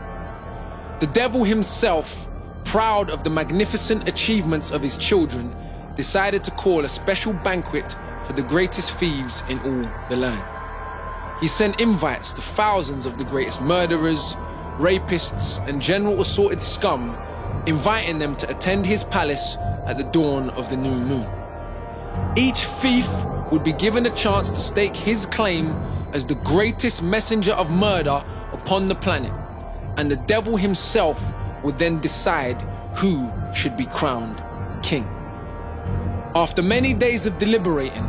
[0.99, 2.27] The devil himself
[2.65, 5.55] proud of the magnificent achievements of his children,
[5.95, 7.95] decided to call a special banquet
[8.25, 10.54] for the greatest thieves in all the land.
[11.41, 14.35] He sent invites to thousands of the greatest murderers,
[14.77, 17.17] rapists, and general assorted scum,
[17.65, 21.27] inviting them to attend his palace at the dawn of the new moon.
[22.37, 23.09] Each thief
[23.51, 25.71] would be given a chance to stake his claim
[26.13, 28.23] as the greatest messenger of murder
[28.53, 29.33] upon the planet,
[29.97, 31.21] and the devil himself
[31.63, 32.61] would then decide
[32.95, 34.41] who should be crowned
[34.81, 35.03] king.
[36.35, 38.05] After many days of deliberating,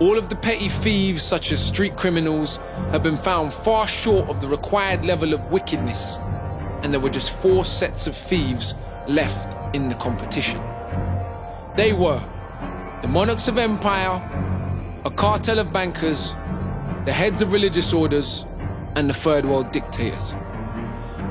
[0.00, 2.56] all of the petty thieves, such as street criminals,
[2.90, 6.18] have been found far short of the required level of wickedness,
[6.82, 8.74] and there were just four sets of thieves
[9.06, 10.58] left in the competition.
[11.76, 12.22] They were
[13.02, 14.16] the monarchs of empire,
[15.04, 16.30] a cartel of bankers,
[17.04, 18.46] the heads of religious orders,
[18.96, 20.34] and the third world dictators.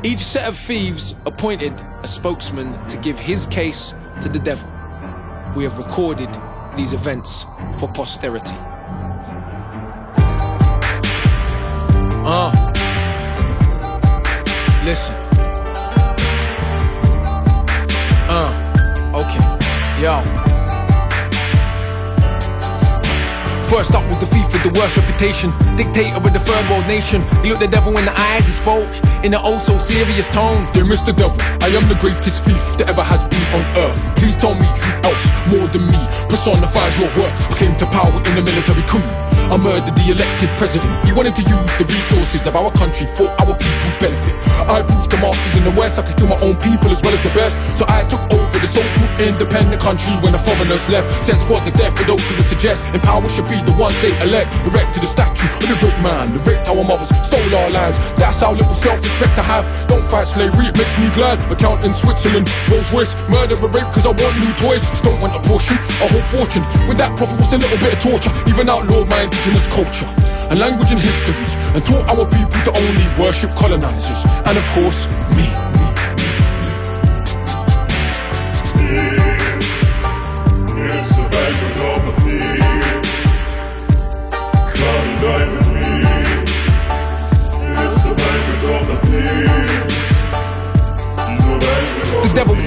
[0.04, 4.70] Each set of thieves appointed a spokesman to give his case to the devil.
[5.56, 6.30] We have recorded
[6.76, 7.46] these events
[7.78, 8.56] for posterity.
[12.26, 12.52] Uh.
[14.86, 15.16] Listen.
[18.30, 19.14] Uh.
[19.16, 20.02] Okay.
[20.02, 20.49] Yo.
[23.70, 27.22] First up was the thief with the worst reputation, dictator of the third world nation.
[27.46, 28.90] He looked the devil in the eyes, he spoke
[29.24, 30.66] in an oh so serious tone.
[30.74, 31.14] Dear Mr.
[31.14, 34.16] Devil, I am the greatest thief that ever has been on earth.
[34.18, 37.30] Please tell me who else more than me personifies your work.
[37.30, 39.06] I came to power in a military coup.
[39.50, 40.94] I murdered the elected president.
[41.02, 44.38] He wanted to use the resources of our country for our people's benefit.
[44.70, 47.18] I proved the masters in the West I could kill my own people as well
[47.18, 47.58] as the best.
[47.74, 51.10] So I took over the so-called independent country when the foreigners left.
[51.26, 53.98] Sent squads of death for those who would suggest in power should be the ones
[54.06, 54.54] they elect.
[54.70, 57.98] Erected a statue of the great man that raped our mothers, stole our lands.
[58.22, 59.66] That's how little self-respect I have.
[59.90, 61.42] Don't fight slavery, it makes me glad.
[61.50, 64.86] Account in Switzerland, Rolls Royce, murder and rape cause I want new toys.
[65.02, 66.62] Don't want a portion, a whole fortune.
[66.86, 68.30] With that profit was a little bit of torture.
[68.46, 70.06] Even outlawed my indigenous culture
[70.52, 71.36] and language and history
[71.74, 75.59] and taught our people to only worship colonizers and of course me.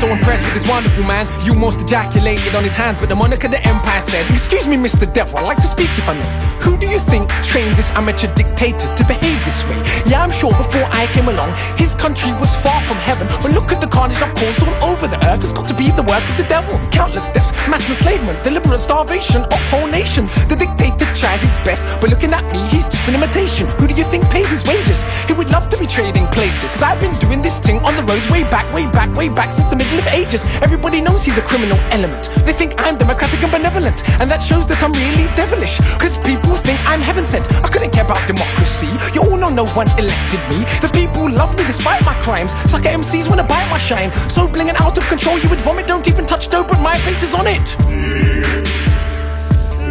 [0.02, 2.98] So impressed with this wonderful man, you most ejaculated on his hands.
[2.98, 5.06] But the monarch of the empire said, Excuse me, Mr.
[5.06, 6.32] Devil, I'd like to speak if I may.
[6.66, 9.78] Who do you think trained this amateur dictator to behave this way?
[10.10, 13.30] Yeah, I'm sure before I came along, his country was far from heaven.
[13.42, 15.46] But look at the carnage I've caused all over the earth.
[15.46, 16.74] It's got to be the work of the devil.
[16.90, 20.34] Countless deaths, mass enslavement, deliberate starvation of whole nations.
[20.50, 23.70] The dictator tries his best, but looking at me, he's just an imitation.
[23.78, 24.98] Who do you think pays his wages?
[25.30, 26.74] He would love to be trading places.
[26.82, 29.68] I've been doing this thing on the roads way back, way back, way back since
[29.70, 30.44] the middle of ages.
[30.62, 32.30] Everybody knows he's a criminal element.
[32.44, 35.78] They think I'm democratic and benevolent, and that shows that I'm really devilish.
[36.00, 37.44] Cause people think I'm heaven sent.
[37.64, 38.88] I couldn't care about democracy.
[39.14, 40.64] You all know no one elected me.
[40.80, 42.52] The people love me despite my crimes.
[42.70, 44.12] Sucker MCs wanna bite my shine.
[44.32, 45.86] So bling and out of control, you would vomit.
[45.86, 47.76] Don't even touch dope, but my face is on it.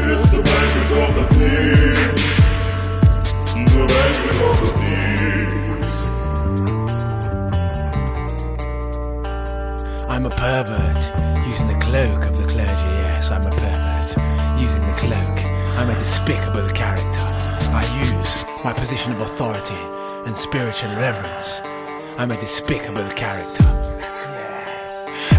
[0.02, 1.32] It's the of the.
[3.72, 4.81] The of the
[10.22, 12.94] I'm a pervert, using the cloak of the clergy.
[12.94, 15.40] Yes, I'm a pervert, using the cloak.
[15.80, 17.26] I'm a despicable character.
[17.74, 19.82] I use my position of authority
[20.28, 21.60] and spiritual reverence.
[22.20, 23.81] I'm a despicable character.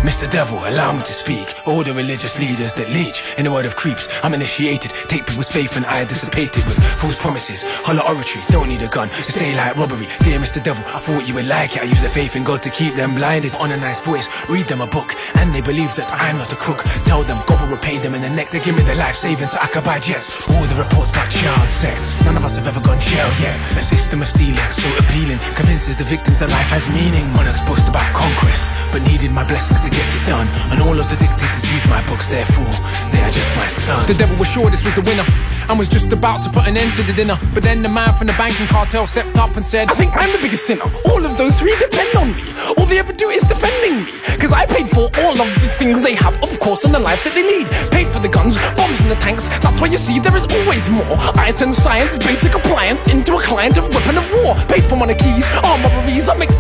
[0.02, 0.28] Mr.
[0.28, 1.54] Devil, allow me to speak.
[1.64, 4.10] All the religious leaders that leech in the world of creeps.
[4.24, 7.62] I'm initiated, take people's faith and I dissipate it with false promises.
[7.86, 10.10] Holler oratory, don't need a gun, it's daylight robbery.
[10.26, 10.58] Dear Mr.
[10.58, 11.82] Devil, I thought you would like it.
[11.82, 13.54] I use the faith in God to keep them blinded.
[13.62, 16.56] On a nice voice, read them a book, and they believe that I'm not a
[16.56, 16.82] crook.
[17.06, 18.50] Tell them God will repay them in the neck.
[18.50, 20.50] They give me the life savings so I can buy jets.
[20.50, 22.18] All the reports about child sex.
[22.26, 23.54] None of us have ever gone jail yet.
[23.78, 25.38] A system of stealing, so appealing.
[25.54, 27.22] Convinces the victims that life has meaning.
[27.38, 30.48] Monarchs boast about conquest, but needed my blessings to get it done.
[30.72, 32.72] And all of the dictators use my books, therefore,
[33.12, 34.06] they are just my sons.
[34.08, 35.24] The devil was sure this was the winner
[35.68, 37.38] and was just about to put an end to the dinner.
[37.54, 40.30] But then the man from the banking cartel stepped up and said, I think I'm
[40.32, 40.88] the biggest sinner.
[41.06, 42.42] All of those three depend on me.
[42.76, 44.12] All they ever do is defending me.
[44.38, 47.22] Cause I paid for all of the things they have, of course, and the life
[47.24, 47.70] that they lead.
[47.92, 49.46] Paid for the guns, bombs, and the tanks.
[49.62, 51.16] That's why you see there is always more.
[51.38, 54.54] I turn science, basic appliance into a client of weapon of war.
[54.66, 56.28] Paid for monarchies, armed robberies.
[56.28, 56.51] I make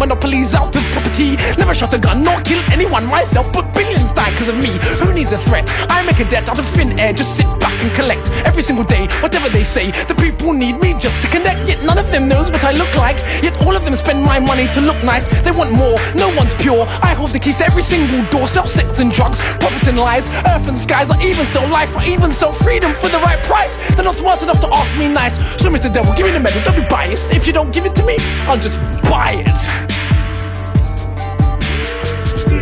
[1.72, 4.68] Never shot a gun nor kill anyone myself, but billions die because of me.
[5.00, 5.72] Who needs a threat?
[5.88, 7.14] I make a debt out of thin air.
[7.14, 9.90] Just sit back and collect every single day, whatever they say.
[10.04, 11.66] The people need me just to connect.
[11.66, 13.20] Yet none of them knows what I look like.
[13.42, 15.28] Yet all of them spend my money to look nice.
[15.40, 15.96] They want more.
[16.14, 16.84] No one's pure.
[17.00, 18.48] I hold the keys to every single door.
[18.48, 21.10] Sell sex and drugs, profit and lies, earth and skies.
[21.10, 21.96] I even sell life.
[21.96, 23.80] I even sell freedom for the right price.
[23.94, 25.40] They're not smart enough to ask me nice.
[25.56, 25.90] So, Mr.
[25.90, 26.60] Devil, give me the medal.
[26.64, 27.32] Don't be biased.
[27.32, 28.76] If you don't give it to me, I'll just
[29.08, 30.01] buy it.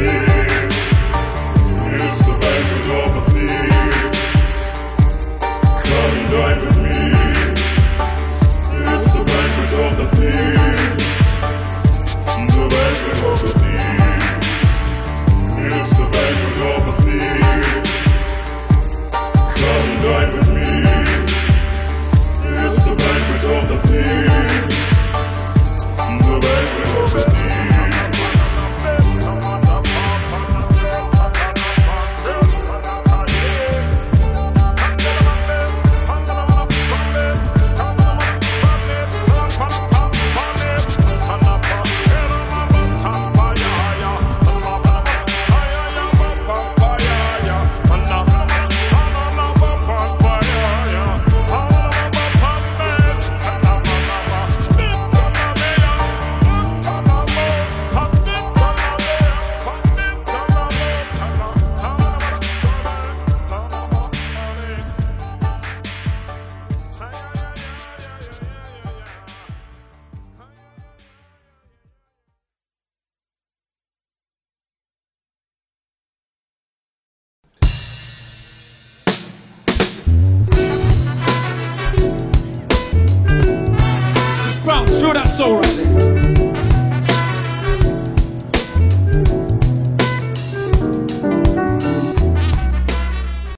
[0.02, 0.08] It's
[2.24, 4.10] the banquet of a thief.
[5.84, 6.79] Come and dine with me.